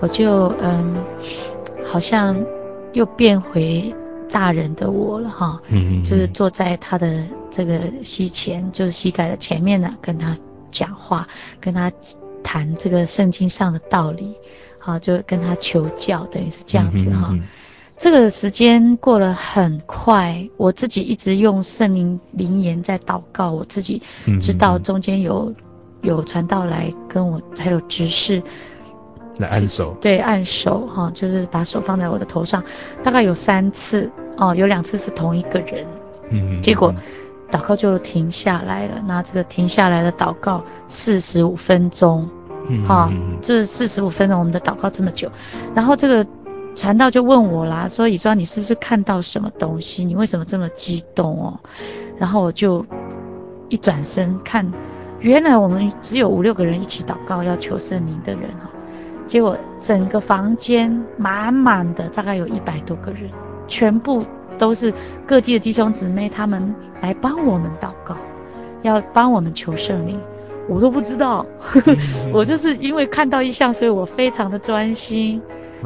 [0.00, 0.94] 我就嗯，
[1.84, 2.36] 好像
[2.92, 3.92] 又变回
[4.30, 5.60] 大人的我了哈。
[5.68, 6.04] 嗯嗯。
[6.04, 10.36] 就是坐在他的这个膝前，就是膝盖的前面呢，跟他
[10.70, 11.26] 讲话，
[11.60, 11.90] 跟他。
[12.50, 14.34] 谈这个圣经上的道理，
[14.76, 17.42] 好，就跟他求教，等于是这样子哈、嗯嗯嗯。
[17.96, 24.02] 这个时间过了很快，我自己一直用圣灵灵言在祷告，我自己
[24.40, 25.54] 知道中间有、
[26.00, 28.42] 有传道来跟我，还有执事
[29.36, 32.64] 来按手，对，按手哈，就是把手放在我的头上，
[33.04, 35.86] 大概有三次哦，有两次是同一个人，
[36.30, 36.92] 嗯，嗯，结果。
[37.52, 42.30] 祷告就停下来了，那这个停下来的祷告四十五分钟，
[42.70, 45.30] 嗯，哈，这四十五分钟我们的祷告这么久，
[45.74, 46.24] 然后这个
[46.74, 50.04] 传道就问我啦，说以庄你是不是看到什么东西？
[50.04, 51.58] 你为什么这么激动哦？
[52.16, 52.86] 然后我就
[53.68, 54.72] 一转身看，
[55.18, 58.70] 原来我们只有五六个人一起祷告要求圣灵的人哈，
[59.26, 63.28] 结果整个房间满满的，大概有一百多个人，
[63.66, 64.24] 全部。
[64.58, 64.92] 都是
[65.26, 68.14] 各地的弟兄姊妹，他们来帮我们祷告，
[68.82, 70.20] 要帮我们求圣灵，
[70.70, 71.44] 我都不知道，
[72.32, 75.42] 我就是因为看到一项，所以我非常的专心，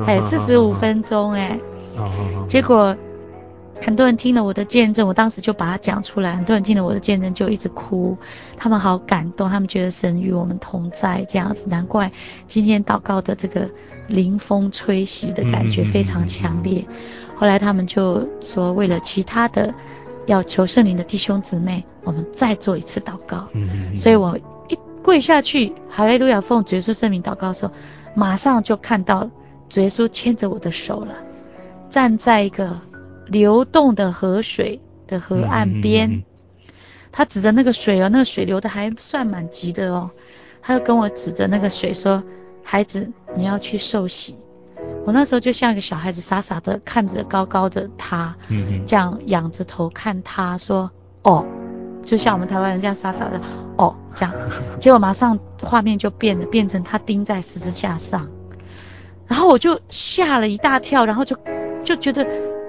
[0.07, 1.59] 哎，四十五分钟，哎，
[2.47, 2.95] 结果
[3.82, 8.16] 很多人听了我的见证，我当时就把它讲出来，很多人听了我的见证就一直哭，
[8.57, 12.12] 他们好感动，他们觉得神与我们同在这样子，难怪
[12.47, 13.68] 今天祷告的这个
[14.07, 16.85] 临风吹袭的感觉非常强烈。
[17.37, 19.74] 后来他们就说，为了其他的
[20.26, 23.49] 要求圣灵的弟兄姊妹，我们再做一次祷告。
[23.55, 23.97] 嗯嗯。
[23.97, 24.43] 所以我一
[25.05, 27.73] 跪下去，哈利路亚奉主耶稣圣名祷告的时候，
[28.15, 29.31] 马上就看到
[29.69, 31.15] 主耶稣牵着我的手了，
[31.91, 32.81] 站在一个
[33.27, 36.25] 流动的河水的河岸边。
[37.13, 40.11] 他指着那个水哦，那个水流得还算蛮急的哦。
[40.63, 42.25] 他就跟我指着那个水说
[42.65, 44.37] ：“孩子，你要去受洗。”
[45.07, 50.91] 我那时候就像一个小孩子，傻傻的看着高高的他，嗯，这样仰着头看他说，
[51.23, 51.45] 哦，
[52.05, 53.41] 就像我们台湾人这样傻傻的，
[53.77, 54.35] 哦，这样，
[54.79, 58.29] 结果马上画面就变了，变成他钉在十字架上，
[59.27, 61.37] 然后我就吓了一大跳，然后就
[61.83, 62.27] 就觉得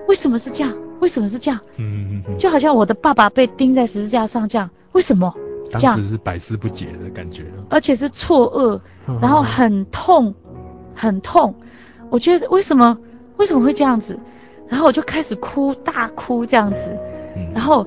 [0.07, 0.75] 为什么是这样？
[1.01, 1.59] 为什么是这样？
[1.75, 5.33] 嗯嗯嗯，就好像我的爸爸被钉在十字架上这样，为什么？
[5.71, 8.79] 这样，当时是百思不解的感觉，而且是错愕，
[9.19, 10.33] 然后很痛，
[10.95, 11.55] 很痛。
[12.09, 12.97] 我觉得为什么
[13.37, 14.17] 为什么会这样子？
[14.69, 16.97] 然后我就开始哭，大哭这样子，
[17.53, 17.85] 然后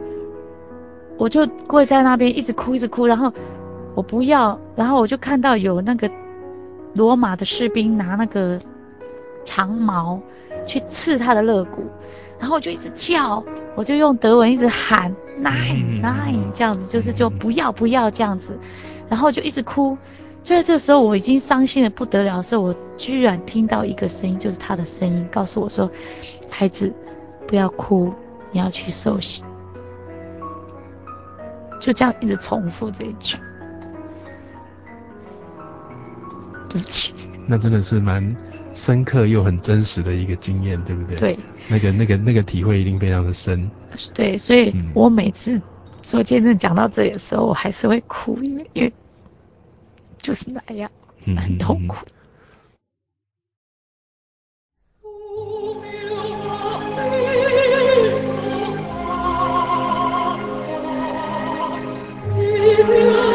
[1.19, 3.33] 我就跪在那边一直哭一直哭，然后
[3.95, 6.11] 我不要，然后我就看到有那个
[6.95, 8.59] 罗马的士兵拿那个
[9.45, 10.21] 长矛
[10.65, 11.83] 去刺他的肋骨，
[12.39, 13.43] 然后我就一直叫，
[13.75, 18.59] 我就用德文一直喊 nine nine 这样子，就是就不要不要这样子，
[19.09, 19.99] 然后就一直哭。
[20.45, 25.91] 就在这个时候，我已经伤心的不得了的时候，我居然听到一个声音，就是他的声音，告诉我说
[26.49, 26.95] ：“孩子，
[27.47, 28.15] 不要哭，
[28.53, 29.43] 你要去受洗。”
[31.81, 33.37] 就这样一直重复这一句。
[36.69, 37.15] 对不起。
[37.47, 38.37] 那真的是蛮
[38.75, 41.19] 深刻又很真实的一个经验，对不对？
[41.19, 41.39] 对。
[41.69, 43.71] 那个、那个、那个体会一定非常的深。
[44.13, 45.61] 对，所以我每次
[46.03, 48.93] 做见证讲到这里的时候，我还是会哭，因为因为
[50.19, 50.91] 就是那样，
[51.37, 51.97] 很痛苦。
[52.05, 52.18] 嗯嗯嗯
[62.69, 63.28] you.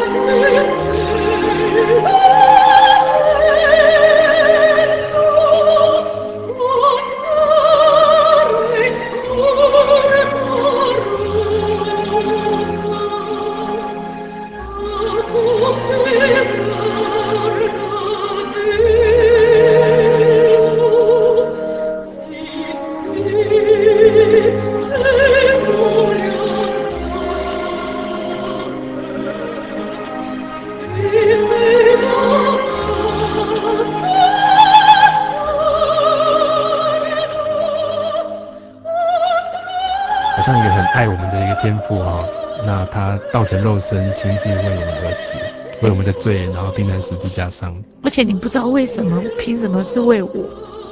[43.62, 45.36] 肉身亲自为我们而死，
[45.82, 47.74] 为我们的罪，然后钉在十字架上。
[48.02, 50.30] 而且你不知道为什么，凭什么是为我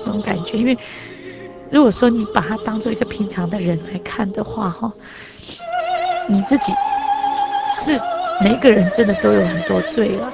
[0.04, 0.56] 那种感觉？
[0.56, 0.76] 因为
[1.70, 4.92] 如果说你把他当做一个平常的人来看的话，哈，
[6.28, 6.72] 你自己
[7.72, 8.00] 是
[8.40, 10.32] 每一个人真的都有很多罪了。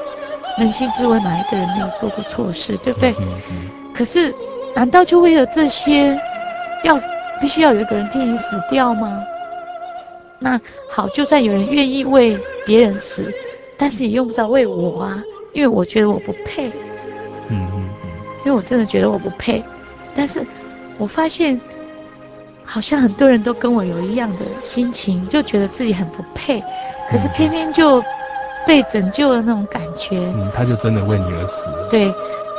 [0.59, 3.15] 扪心自问，哪一个人没有做过错事，对不对？
[3.19, 3.71] 嗯嗯。
[3.95, 4.35] 可是，
[4.75, 6.19] 难道就为了这些，
[6.83, 7.01] 要
[7.41, 9.25] 必须要有一个人替你死掉吗？
[10.39, 13.33] 那好，就算有人愿意为别人死，
[13.77, 16.69] 但是也用不着为我啊，因为我觉得我不配。
[17.49, 18.11] 嗯嗯嗯。
[18.45, 19.63] 因为我真的觉得我不配，
[20.15, 20.47] 但是
[20.97, 21.61] 我发现
[22.65, 26.63] 好像很多人都跟我有一样的心情，就觉得自己很不配，
[27.11, 28.03] 可是偏偏就
[28.65, 30.19] 被拯救的那种感觉。
[30.37, 31.69] 嗯，他就真的为你而死。
[31.91, 32.15] 对，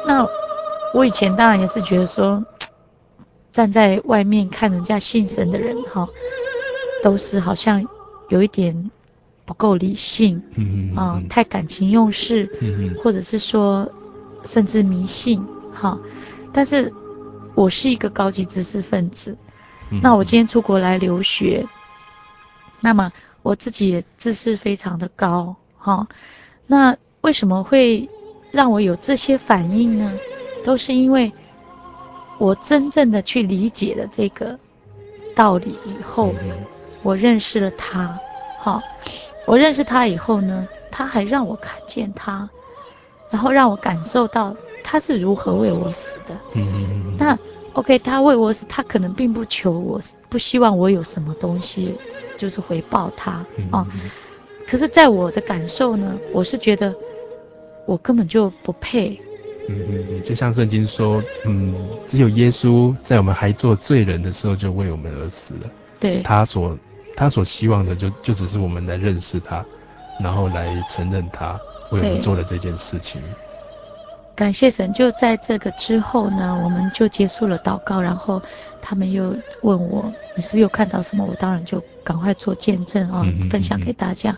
[0.06, 0.28] 那
[0.94, 2.44] 我以前当然也是觉得说，
[3.52, 6.08] 站在外面看人家信神的人哈。
[7.02, 7.86] 都是好像
[8.30, 8.92] 有一点
[9.46, 13.92] 不够理性，嗯嗯啊，太感情用事，嗯或者是说
[14.44, 15.44] 甚至迷信，
[15.74, 16.00] 哈。
[16.52, 16.94] 但是
[17.56, 19.38] 我是一个高级知识分子，
[19.92, 21.66] 嗯、那我今天出国来留学，
[22.80, 26.08] 那么我自己也知识非常的高，哈。
[26.68, 28.10] 那为什么会
[28.52, 30.14] 让我有这些反应呢？
[30.64, 31.32] 都是因为
[32.38, 34.60] 我真正的去理解了这个
[35.36, 36.34] 道理以后。
[37.02, 38.20] 嗯我认识了他，
[38.58, 38.82] 好，
[39.46, 42.50] 我认识他以后呢，他还让我看见他，
[43.32, 46.36] 然后让我感受到他是如何为我死的。
[46.56, 47.16] 嗯嗯嗯。
[47.18, 47.38] 那
[47.74, 51.96] OK，他为我死，他可能并不求我，不希望我有什么东西，
[52.38, 53.88] 就是回报他啊。
[54.68, 56.94] 可是，在我的感受呢，我是觉得
[57.88, 59.18] 我根本就不配。
[59.70, 61.74] 嗯嗯嗯，就像圣经说，嗯，
[62.06, 65.70] 只有耶稣在我们还做罪人的时候就为我们而死了。
[66.00, 66.22] 对。
[66.24, 66.78] 他所。
[67.20, 69.64] 他所希望的就就只是我们来认识他，
[70.22, 71.60] 然后来承认他
[71.92, 73.22] 为我们做了这件事情。
[74.38, 78.42] 感谢神，就在这个之后呢，我们就结束了祷告，然后
[78.82, 81.26] 他们又问我，你是不是又看到什么？
[81.26, 84.38] 我当然就赶快做见证啊，分享给大家。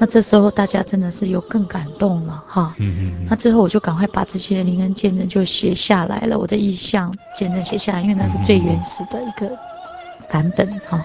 [0.00, 2.74] 那这时候大家真的是有更感动了哈。
[2.78, 3.26] 嗯嗯哼。
[3.28, 9.54] 那之后我就赶快把这些灵恩见证就写下来了，我的意向见证写下来，因为那是最原始的一个。
[10.32, 11.04] 版本哈，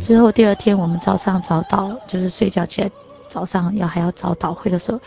[0.00, 2.90] 之后第二天我们早上早祷，就是睡觉起来
[3.28, 4.98] 早上要还要早祷会的时候，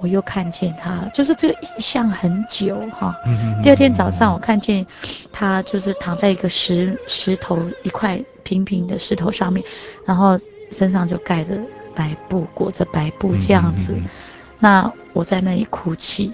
[0.00, 3.16] 我又看见他了，就是这个印象很久哈。
[3.62, 4.86] 第二天早上我看见
[5.32, 9.64] 他就是躺在一个石石头一块平平的石头上面，
[10.04, 10.38] 然后
[10.70, 11.58] 身上就盖着
[11.94, 13.96] 白布裹着白布这样子，
[14.58, 16.30] 那我在那里哭泣，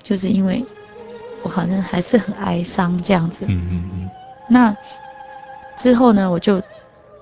[0.00, 0.64] 就是因为
[1.42, 3.48] 我好像还是很哀伤这样子。
[4.48, 4.76] 那。
[5.82, 6.62] 之后呢，我就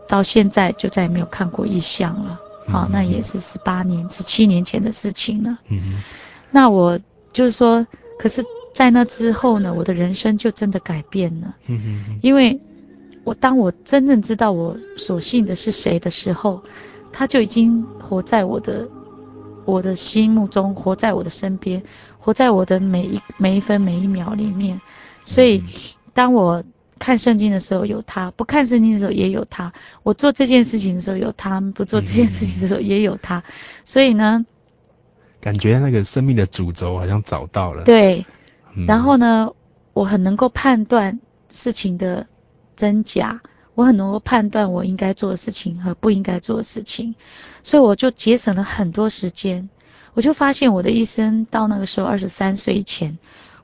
[0.06, 2.38] 到现在就再也没有看过异象了。
[2.68, 5.58] 好、嗯哦，那也是十八年、十七年前的事情了。
[5.70, 6.02] 嗯哼。
[6.50, 7.00] 那我
[7.32, 7.86] 就是说，
[8.18, 8.44] 可是，
[8.74, 11.56] 在那之后呢，我的人生就真的改变了。
[11.68, 12.18] 嗯哼。
[12.20, 12.60] 因为
[13.24, 16.62] 我当我真正知道我所信的是谁的时候，
[17.12, 18.86] 他就已经活在我的
[19.64, 21.82] 我的心目中，活在我的身边，
[22.18, 24.78] 活在我的每一每一分每一秒里面。
[25.24, 25.64] 所以，
[26.12, 26.62] 当我。
[27.00, 29.72] 看圣经的时候有他，不看圣经的时候也有他。
[30.04, 33.42] 我做这件事情的时候有他，不做这件事情的时候也有他。
[33.84, 34.44] 所以呢，
[35.40, 37.82] 感觉那个生命的主轴好像找到了。
[37.84, 38.26] 对，
[38.76, 39.50] 嗯、然后呢，
[39.94, 42.26] 我很能够判断事情的
[42.76, 43.40] 真假，
[43.74, 47.14] 我很能够判断我应该做的事情和不应该做的事情，
[47.62, 49.68] 所以我就节省了很多时间。
[50.12, 53.18] 我就发现我的一生到那个时候二十三岁以前。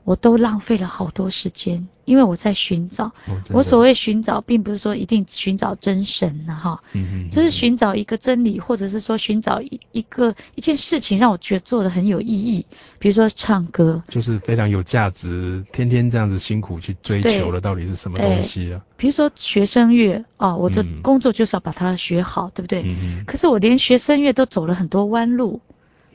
[0.07, 3.07] 我都浪费了好多时间，因为我在寻找。
[3.27, 12.65] 哦、我所谓寻找，并不是说一定寻找真神呐，哈，嗯，就是寻找一个真理，或者是说寻找一一个一件事情，让我觉得做的很有意义。
[12.99, 18.79] 比如说唱歌，就是非常有价值，天天这样子辛苦去追求的到底是什么东西啊？
[18.95, 22.83] 比如说学声乐哦，我的工作就是要把它学好，嗯、对不对？
[22.85, 25.59] 嗯，可是我连学声乐都走了很多弯路。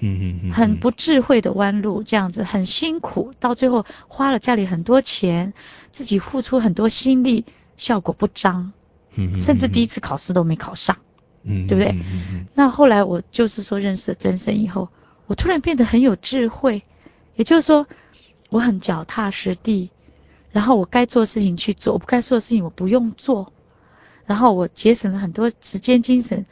[0.04, 5.54] 嗯嗯嗯，很不智慧的弯路，这样子很辛苦，到最后花了家里很多钱，
[5.92, 7.44] 自己付出很多心力，
[7.76, 8.72] 效果不彰，
[9.14, 10.96] 嗯，甚至第一次考试都没考上，
[11.44, 11.96] 嗯，对不对？
[12.54, 14.88] 那后来我就是说认识了真神以后，
[15.28, 16.82] 我突然变得很有智慧，
[17.36, 17.86] 也就是说
[18.50, 19.90] 我很脚踏实地，
[20.50, 23.52] 然后我该做的事情去做，我不该做的事情我不用做，
[24.26, 26.44] 然后我节省了很多时间精神，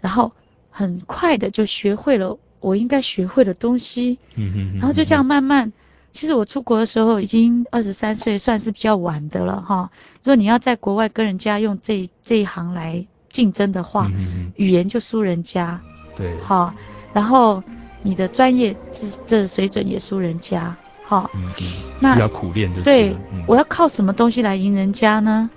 [0.00, 0.32] 然后
[0.70, 2.40] 很快的就学会了。
[2.60, 5.72] 我应该学会的东西，嗯哼，然后就这样慢慢。
[6.12, 9.90] 其实我出国的时候已经二十三岁，算是比较晚的了哈。
[10.22, 15.78] 如果你要在国外跟人家用这这一行来竞争的话，嗯，语言就输人家，
[16.16, 16.74] 对，哈，
[17.12, 17.62] 然后
[18.02, 21.66] 你的专业这这水准也输人家，好，嗯嗯，
[22.00, 22.84] 那要苦练就是。
[22.84, 25.50] 对，嗯，我我要靠什么东西来赢人家呢？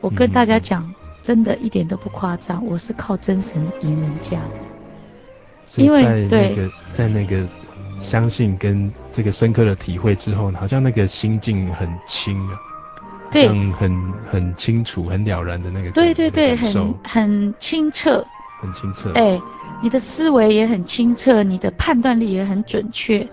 [0.00, 4.60] 我跟大家讲，嗯，真的一点都不夸张，我是靠真神赢人家的。
[5.76, 7.46] 因为在那个在那个
[7.98, 12.58] 相信跟这个深刻的体会之后，好像那个心境很清啊，
[13.30, 18.24] 对，很很清楚、很了然的那个对对对，很很清澈，
[18.60, 19.10] 很清澈。
[19.14, 19.40] 哎，
[19.82, 23.26] 你的思维也很清澈，你的判断力也很准确，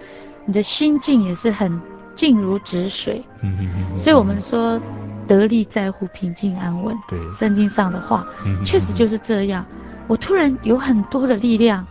[0.45, 1.81] 你的心境也是很
[2.15, 3.23] 静如止水。
[3.41, 3.99] 嗯嗯嗯。
[3.99, 4.81] 所以我们说
[5.27, 6.97] 得力在乎平静安稳。
[7.07, 7.19] 对。
[7.31, 9.65] 圣经上的话，嗯，确实就是这样。
[10.07, 11.85] 我突然有很多的力量。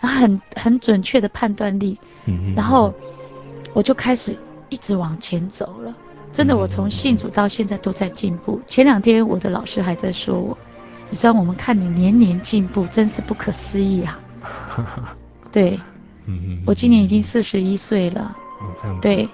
[0.00, 2.92] 然后很很准确的判断力，嗯，然后
[3.72, 4.36] 我就开始
[4.68, 5.94] 一直往前走了。
[6.32, 8.60] 真的，我从信主到现在都在进步。
[8.66, 10.56] 前两天我的老师还在说我，
[11.10, 14.20] 你知道我们看你年年进步，真是不可思议啊。
[15.50, 15.78] 对，
[16.26, 18.36] 嗯，我今年已经四十一岁了。
[18.60, 19.00] 哦，这样子。
[19.02, 19.28] 对。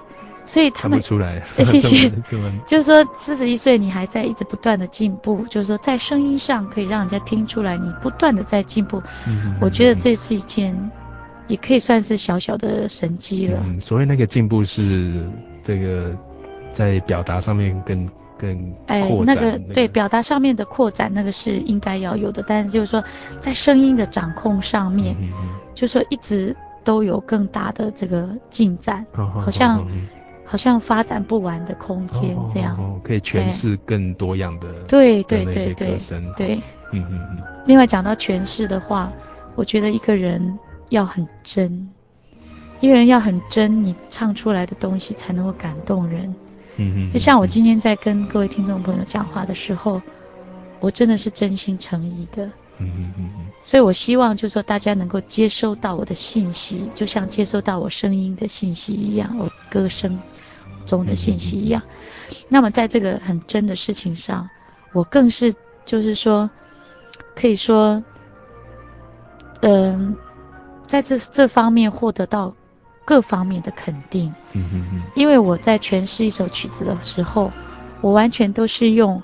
[0.46, 2.08] 所以他们出来， 谢谢。
[2.64, 9.02] 就是说，四十一岁你还在一直不断的进步，就是说在声音上可以让人家听出来你不断的在进步。
[9.26, 10.90] 嗯，我觉得这是一件，
[11.48, 13.60] 也可以算是小小的神迹了。
[13.66, 15.28] 嗯，所谓那个进步是
[15.64, 16.16] 这个
[16.72, 22.44] 在表达上面更更哎，那个对表达上面的扩展，那个是应该要有的。
[22.46, 23.02] 但是就是说，
[23.40, 25.28] 在声音的掌控上面，嗯，
[25.74, 29.84] 就是说一直都有更大的这个进展，哦，好像。
[30.46, 35.98] 好像发展不完的空间这样，哦可以诠释更多样的对对对对对，
[36.36, 36.54] 对，
[36.92, 37.42] 嗯嗯嗯。
[37.66, 39.12] 另外讲到诠释的话，
[39.56, 40.58] 我觉得一个人
[40.90, 41.88] 要很真，
[42.80, 46.34] 一个人要很真，你唱出来的东西才能够感动人。
[46.76, 47.12] 嗯嗯。
[47.12, 50.00] 就像我今天在跟各位听众朋友讲话的时候，
[50.78, 52.48] 我真的是真心诚意的。
[52.78, 53.46] 嗯嗯嗯嗯。
[53.62, 60.18] 所以我希望就是说大家能够接收到我的信息，就像接收到我声音的信息一样，我歌声。
[60.84, 61.82] 中的信息一样，
[62.48, 64.48] 那么在这个很真的事情上，
[64.92, 65.52] 我更是
[65.84, 66.48] 就是说，
[67.34, 68.00] 可以说，
[69.62, 70.16] 嗯、呃，
[70.86, 72.54] 在这这方面获得到
[73.04, 74.32] 各方面的肯定。
[74.52, 75.02] 嗯嗯嗯。
[75.16, 77.50] 因为我在诠释一首曲子的时候，
[78.00, 79.20] 我完全都是用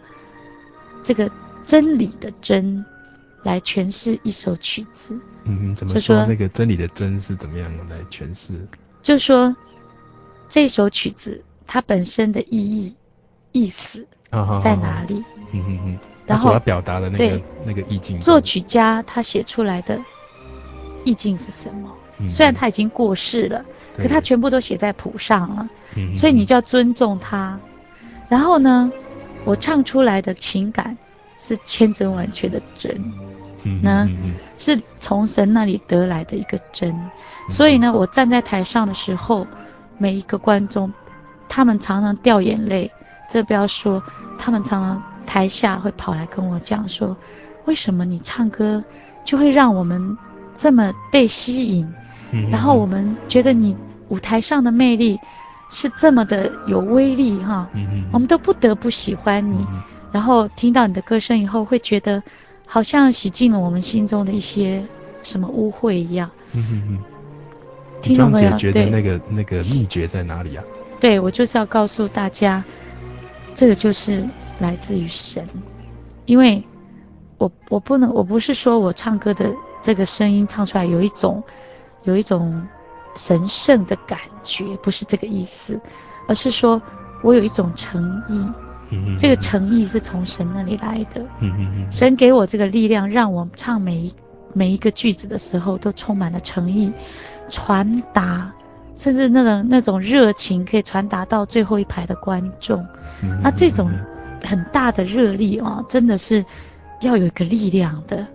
[1.04, 1.30] 这个
[1.64, 2.84] 真理的真
[3.42, 5.14] 来诠释一首曲子。
[5.44, 6.24] 嗯嗯，怎么说？
[6.26, 8.52] 那个真理的真是怎么样来诠释？
[9.02, 9.54] 就说
[10.48, 11.44] 这首曲子。
[11.64, 12.94] 它本身的意义、
[13.52, 14.06] 意思
[14.60, 15.24] 在哪里？
[15.52, 15.98] 嗯哼哼。
[16.26, 18.20] 然后所要表达的那个那个意境。
[18.20, 19.98] 作曲家他写出来的
[21.04, 21.90] 意境是什么？
[22.18, 23.64] 嗯、虽然他已经过世了，
[23.96, 25.68] 可他全部都写在谱上了。
[25.96, 26.14] 嗯。
[26.14, 27.58] 所以你就要尊重他。
[28.28, 28.92] 然后呢，
[29.46, 30.98] 我唱出来的情感
[31.42, 32.90] 是千真万确的真。
[33.64, 33.80] 嗯。
[33.82, 34.08] 那
[34.56, 36.94] 是从神那里得来的一个真。
[37.48, 39.46] 所以呢，我站在台上的时候，
[39.98, 40.92] 每一个观众。
[41.48, 42.90] 他们常常掉眼泪，
[43.28, 44.02] 这不要说。
[44.38, 47.14] 他们常常台下会跑来跟我讲说
[47.66, 48.82] ：“为什么你唱歌
[49.22, 50.16] 就会让我们
[50.54, 51.86] 这么被吸引？
[52.30, 53.76] 嗯、然后我们觉得你
[54.08, 55.20] 舞台上的魅力
[55.68, 57.68] 是这么的有威力哈？
[57.74, 59.66] 嗯、我们都不得不喜欢你。
[60.12, 62.22] 嗯、然后听到你的歌声以后，会觉得
[62.66, 64.84] 好像洗净了我们心中的一些
[65.22, 66.30] 什么污秽一样。
[66.52, 66.98] 嗯”
[68.02, 70.64] 听众朋友，觉得那个那个秘诀在哪里啊？
[70.98, 72.64] 对，我就是要告诉大家，
[73.54, 75.48] 这个就是来自于神，
[76.26, 76.62] 因为
[77.38, 81.42] 我我不能，我不是说我唱歌的这个声音唱出来有一种
[82.02, 82.66] 有一种
[83.14, 85.80] 神圣的感觉，不是这个意思，
[86.26, 86.82] 而是说
[87.22, 88.50] 我有一种诚意。
[89.18, 91.24] 这个诚意是从神那里来的。
[91.90, 94.12] 神给我这个力量，让我唱每一
[94.52, 96.92] 每一个句子的时候都充满了诚意，
[97.48, 98.52] 传达，
[98.96, 102.86] 甚至那种那种热情可以传达到最后一排的观众。
[103.42, 103.90] 那这种
[104.44, 106.44] 很大的热力啊，真的是
[107.00, 108.26] 要有一个力量的。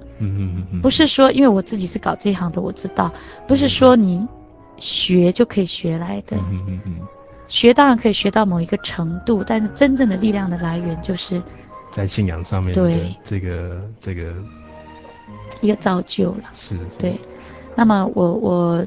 [0.82, 3.14] 不是说因为我自己是搞这一行的，我知道，
[3.48, 4.28] 不是说你
[4.78, 6.38] 学就可以学来的。
[7.48, 11.42] 学当然可以学到某一个程度，但是真正的力量的来源就是
[11.92, 14.34] 在信仰上面对这个这个
[15.62, 16.44] 一个造就了。
[16.56, 17.20] 是，是，对。
[17.76, 18.86] 那么我我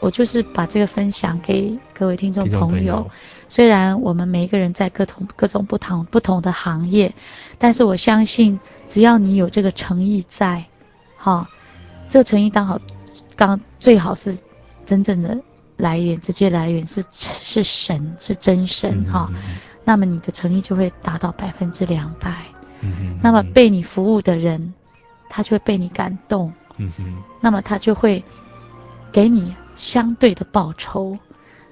[0.00, 2.66] 我就是把这个分享给各位听众朋友。
[2.66, 3.10] 朋友
[3.48, 7.14] 虽然我们每一个人在各同各种不同不同的行业，
[7.58, 10.64] 但是我相信只要你有这个诚意在，
[11.16, 11.48] 哈，
[12.08, 12.80] 这个诚意当好
[13.36, 14.36] 刚最好是
[14.84, 15.40] 真正的。
[15.76, 19.30] 来源直接来源是是神是真神哈，
[19.84, 22.44] 那么你的诚意就会达到百分之两百，
[22.80, 24.72] 嗯、哼那么被你服务的人，
[25.28, 28.22] 他就会被你感动，嗯、哼那么他就会
[29.12, 31.18] 给你相对的报酬。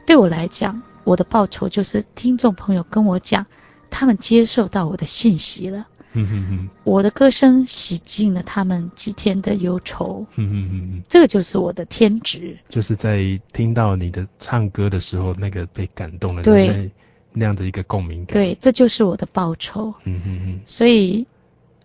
[0.04, 3.46] 对我来讲，我的报酬就是听众朋友跟我讲，
[3.88, 5.86] 他们接受到我的信息了。
[6.14, 10.26] 嗯哼哼，我的歌声洗净了他们几天的忧愁。
[10.36, 12.58] 嗯哼哼，这个就是我的天职。
[12.68, 16.90] 就是在听到你的唱歌的时候，那个被感动了，对，
[17.32, 18.34] 那样的一个共鸣感。
[18.34, 19.94] 对，这就是我的报酬。
[20.04, 20.60] 嗯哼哼。
[20.66, 21.26] 所以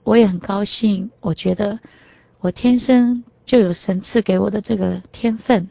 [0.04, 1.80] 我也很高兴，我觉得
[2.40, 5.70] 我天生就有神赐给我的这个天分。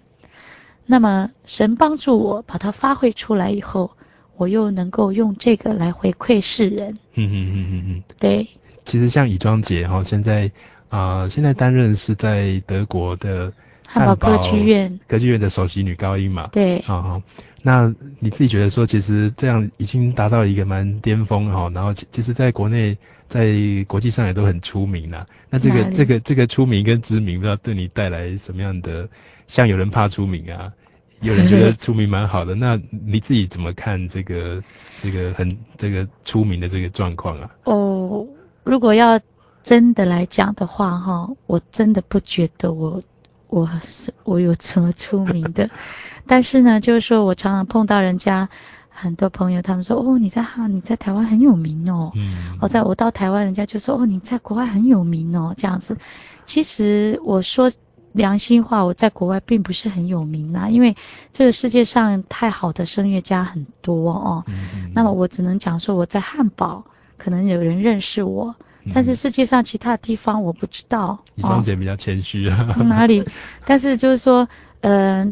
[0.86, 3.90] 那么神帮助我把它发挥出来以后。
[4.36, 6.98] 我又能够用这个来回馈世人。
[7.14, 8.46] 嗯嗯嗯嗯嗯，对。
[8.84, 10.50] 其实像乙庄姐哈，现在
[10.88, 13.52] 啊、呃，现在担任是在德国的
[13.86, 16.48] 汉堡歌剧院歌剧院的首席女高音嘛。
[16.52, 16.80] 对。
[16.82, 17.22] 好好，
[17.62, 23.54] 那你自己觉得说，其实这样已经达到一个蛮巅峰哈，然后其其实在国内在
[23.88, 25.26] 国际上也都很出名了。
[25.50, 29.08] 那这个里这个这个出名跟知名，不知道对你带来什么样的？
[29.48, 30.72] 像有人怕出名啊。
[31.20, 34.62] 有人觉得出名蛮好的，那你自己怎么看这个
[34.98, 37.50] 这个很这个出名的这个状况啊？
[37.64, 38.26] 哦，
[38.64, 39.18] 如果要
[39.62, 43.02] 真的来讲的话，哈，我真的不觉得我
[43.48, 45.70] 我是我有什么出名的，
[46.28, 48.50] 但是呢，就是说我常常碰到人家
[48.90, 55.96] 很多朋友，他们说哦，你在哈你在台湾很有名哦，嗯，我在我到台湾，人家就说哦，你在国外很有名哦，这样子，
[56.44, 57.70] 其实我说。
[58.16, 60.96] 良心话，我在国外并不是很有名呐，因为
[61.32, 64.44] 这个世界上太好的声乐家很多哦。
[64.48, 64.92] 嗯嗯。
[64.94, 66.82] 那么我只能讲说我在汉堡
[67.18, 71.22] 可能有人认识我，嗯、但是世界上其他地方我不知道。
[71.34, 72.74] 李双姐比较谦虚啊。
[72.88, 73.22] 哪里？
[73.66, 74.48] 但是就是说，
[74.80, 75.30] 呃，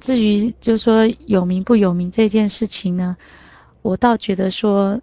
[0.00, 3.18] 至于就是说有名不有名这件事情呢，
[3.82, 5.02] 我倒觉得说，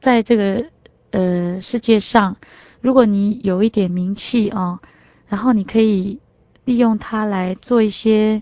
[0.00, 0.64] 在这个
[1.10, 2.38] 呃世界上，
[2.80, 4.80] 如果你有一点名气啊，
[5.28, 6.20] 然后你可以。
[6.70, 8.40] 利用它来做一些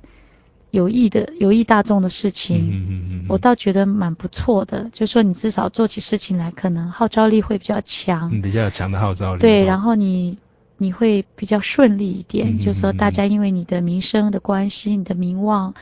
[0.70, 4.90] 有益的、有益大众的事情，嗯嗯嗯，我倒觉得蛮不错的。
[4.92, 9.40] 就是说，你至少做起事情来，可能号召力会比较强，比较强的号召力。
[9.40, 10.38] 对，然后你
[10.76, 12.58] 你会比较顺利一点。
[12.58, 15.72] 就是说，大家因为你的名声的关系、你的名望，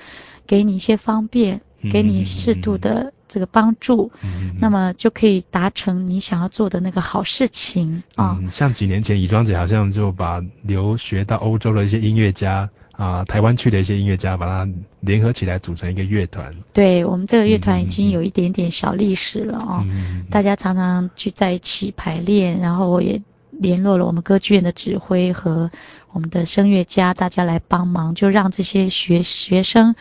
[0.47, 4.11] 给你一些方便，给你适度的这个帮助，
[4.59, 8.39] 那么就可以达成你想要做的那个好事情啊。
[8.41, 14.67] 嗯，像几年前，乙庄姐好像就把留学到欧洲的一些音乐家啊，台湾去的一些音乐家，把它
[15.01, 16.51] 联合起来组成一个乐团。
[16.73, 19.85] 对，我们这个乐团已经有一点点小历史了啊，
[20.31, 23.21] 大家常常聚在一起排练，然后我也
[23.51, 25.71] 联络了我们歌剧院的指挥和
[26.13, 29.95] 我们的声乐家，大家来帮忙，就让这些学学生。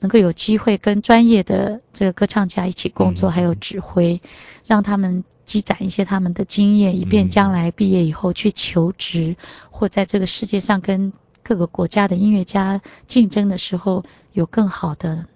[0.00, 4.20] 能够有机会跟专业的这个歌唱家一起工作，还有指挥，
[4.66, 9.36] 让他们积攒一些他们的经验，以便将来毕业以后去求职，
[9.70, 15.26] 或在这个世界上跟各个国家的音乐家竞争的时候有更好的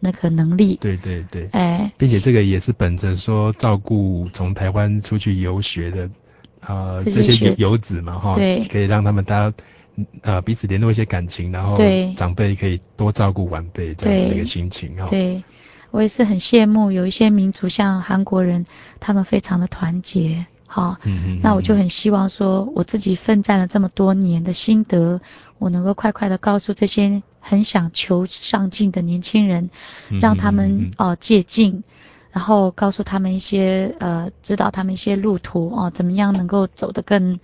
[0.00, 0.78] 那个能力。
[0.80, 6.06] 对对对，哎，并且这个也是本着说照顾从台湾出去游学的
[6.60, 9.56] 啊、呃、这些游游子嘛哈，对，可以让他们大家。
[10.22, 11.76] 呃，彼此联络一些感情，然后
[12.16, 15.06] 长辈可以多照顾晚辈，这样子的一个心情哈。
[15.08, 15.42] 对，
[15.90, 18.66] 我也是很羡慕有一些民族，像韩国人，
[18.98, 20.98] 他们非常的团结，哈。
[21.04, 21.40] 嗯嗯。
[21.42, 25.20] 那我就很希望说，我自己奋战了这么多年的心得，
[25.58, 29.70] 我能够快快的告诉这些很想求上进的年轻人，
[30.20, 31.84] 让他们哦、呃、借镜，
[32.32, 37.38] 然后告诉他们一些呃指导他们一些路途哦、呃，怎么样能够走得更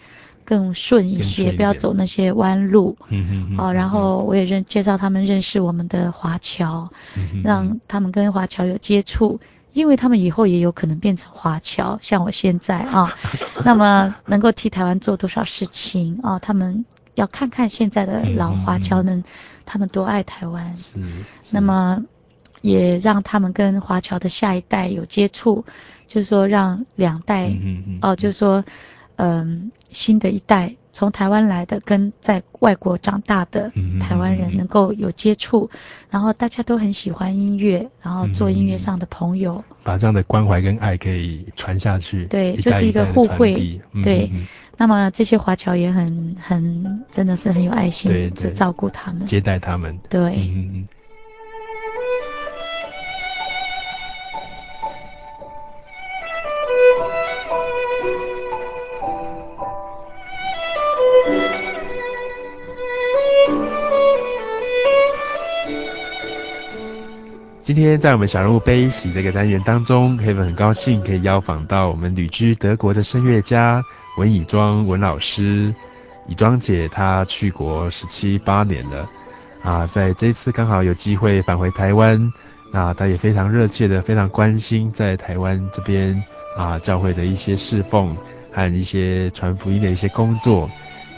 [0.51, 2.97] 更顺一些，一不要走那些弯路。
[3.09, 3.69] 嗯嗯好。
[3.69, 9.39] 哦，然后我也认介绍他们认识我们的华侨，嗯、让他们跟华侨有接触。
[9.73, 13.15] 因为他们以后也有可能变成华侨，像我现在啊，
[13.65, 16.41] 那么能够替台湾做多少事情啊？
[16.41, 16.85] 他们
[17.15, 19.23] 要看看现在的老华侨们，
[19.65, 20.77] 他们多爱台湾。
[20.77, 20.99] 是。
[21.51, 22.03] 那么
[22.63, 25.65] 也让他们跟华侨的下一代有接触，
[26.09, 28.65] 就是说让两代，哦、嗯啊，就是说，
[29.21, 30.75] 嗯，新的一代。
[30.93, 35.71] 从台湾来的跟在外国长大的台湾人能够有接触，
[36.11, 44.31] 然后大家都很喜欢音乐，然后做音乐上的朋友，把这样的关怀跟爱可以传下去，对，就是一个互惠，对。
[44.77, 50.51] 那么这些华侨也很很真的是很有爱心，对，对，照顾他们，接待他们，对。
[50.53, 50.89] 嗯
[67.73, 73.81] 今天在我们小人物悲喜这个单元当中黑粉很高兴可以邀访到我们旅居德国的声乐家
[74.19, 75.73] 文以庄文老师。
[76.27, 79.09] 以庄姐她去国十七八年了，
[79.63, 82.33] 啊，在这次刚好有机会返回台湾，
[82.73, 86.21] 那她也非常热切的、非常关心在台湾这边
[86.57, 88.17] 啊教会的一些侍奉
[88.51, 90.69] 和一些传福音的一些工作，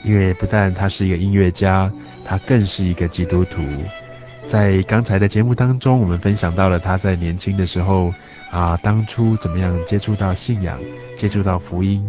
[0.04, 1.90] 因为不但她是一个音乐家，
[2.26, 3.62] 她更是一个基督徒。
[4.52, 8.12] 在刚才的节目当中，我们分享到了他在年轻的时候
[8.50, 10.78] 啊，当初怎么样接触到信仰，
[11.16, 12.06] 接触到福音，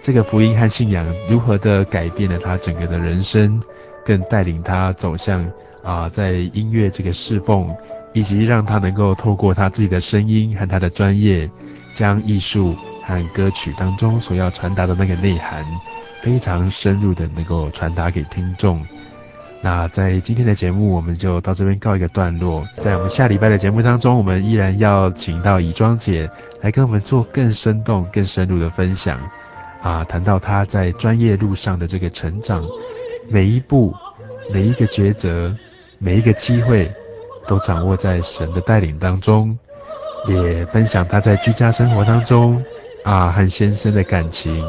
[0.00, 3.62] 这个福音和信仰如何的改变了他整个的人生，
[4.04, 5.48] 更带领他走向
[5.84, 7.72] 啊，在音乐这个侍奉，
[8.12, 11.48] 以及让他能够透过他自己的声音和他的专业，
[11.94, 12.74] 将艺术
[13.04, 15.64] 和歌曲当中所要传达的那个内涵，
[16.22, 18.84] 非常深入的能够传达给听众。
[19.60, 22.64] 那在今天的节目，我们就到这边告一个段落。
[22.76, 26.30] 在我们下礼拜的节目当中，我们依然要请到以庄姐
[26.60, 29.18] 来跟我们做更生动、更深入的分享。
[29.82, 32.64] 啊，谈到她在专业路上的这个成长，
[33.28, 33.92] 每一步、
[34.52, 35.52] 每一个抉择、
[35.98, 36.92] 每一个机会，
[37.46, 39.56] 都掌握在神的带领当中。
[40.26, 42.62] 也分享她在居家生活当中，
[43.04, 44.64] 啊，和先生的感情，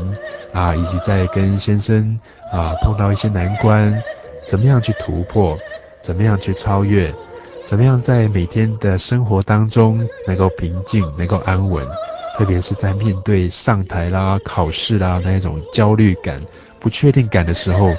[0.54, 2.20] 啊，以及在跟先生
[2.52, 4.02] 啊碰到一些难关。
[4.50, 5.56] 怎么样去突破？
[6.02, 7.14] 怎么样去超越？
[7.66, 11.88] 怎么样在每天的生活当中能够平静、能够安稳？
[12.36, 16.42] 特别是在面对上台啦、考试啦那一种焦虑感、
[16.80, 17.94] 不确定感的时候，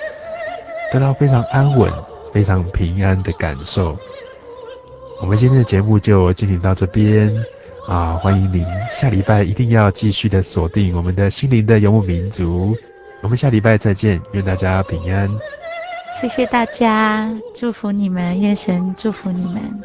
[0.91, 1.89] 得到非常安稳、
[2.33, 3.97] 非常平安的感受。
[5.21, 7.33] 我们今天的节目就进行到这边
[7.87, 8.15] 啊！
[8.15, 12.75] 欢迎您下礼拜一定要继续的锁定我们的心灵的游牧民族。
[13.21, 15.31] 我们下礼拜再见，愿大家平安。
[16.11, 19.85] 谢谢大家，祝福你们，愿神祝福你们。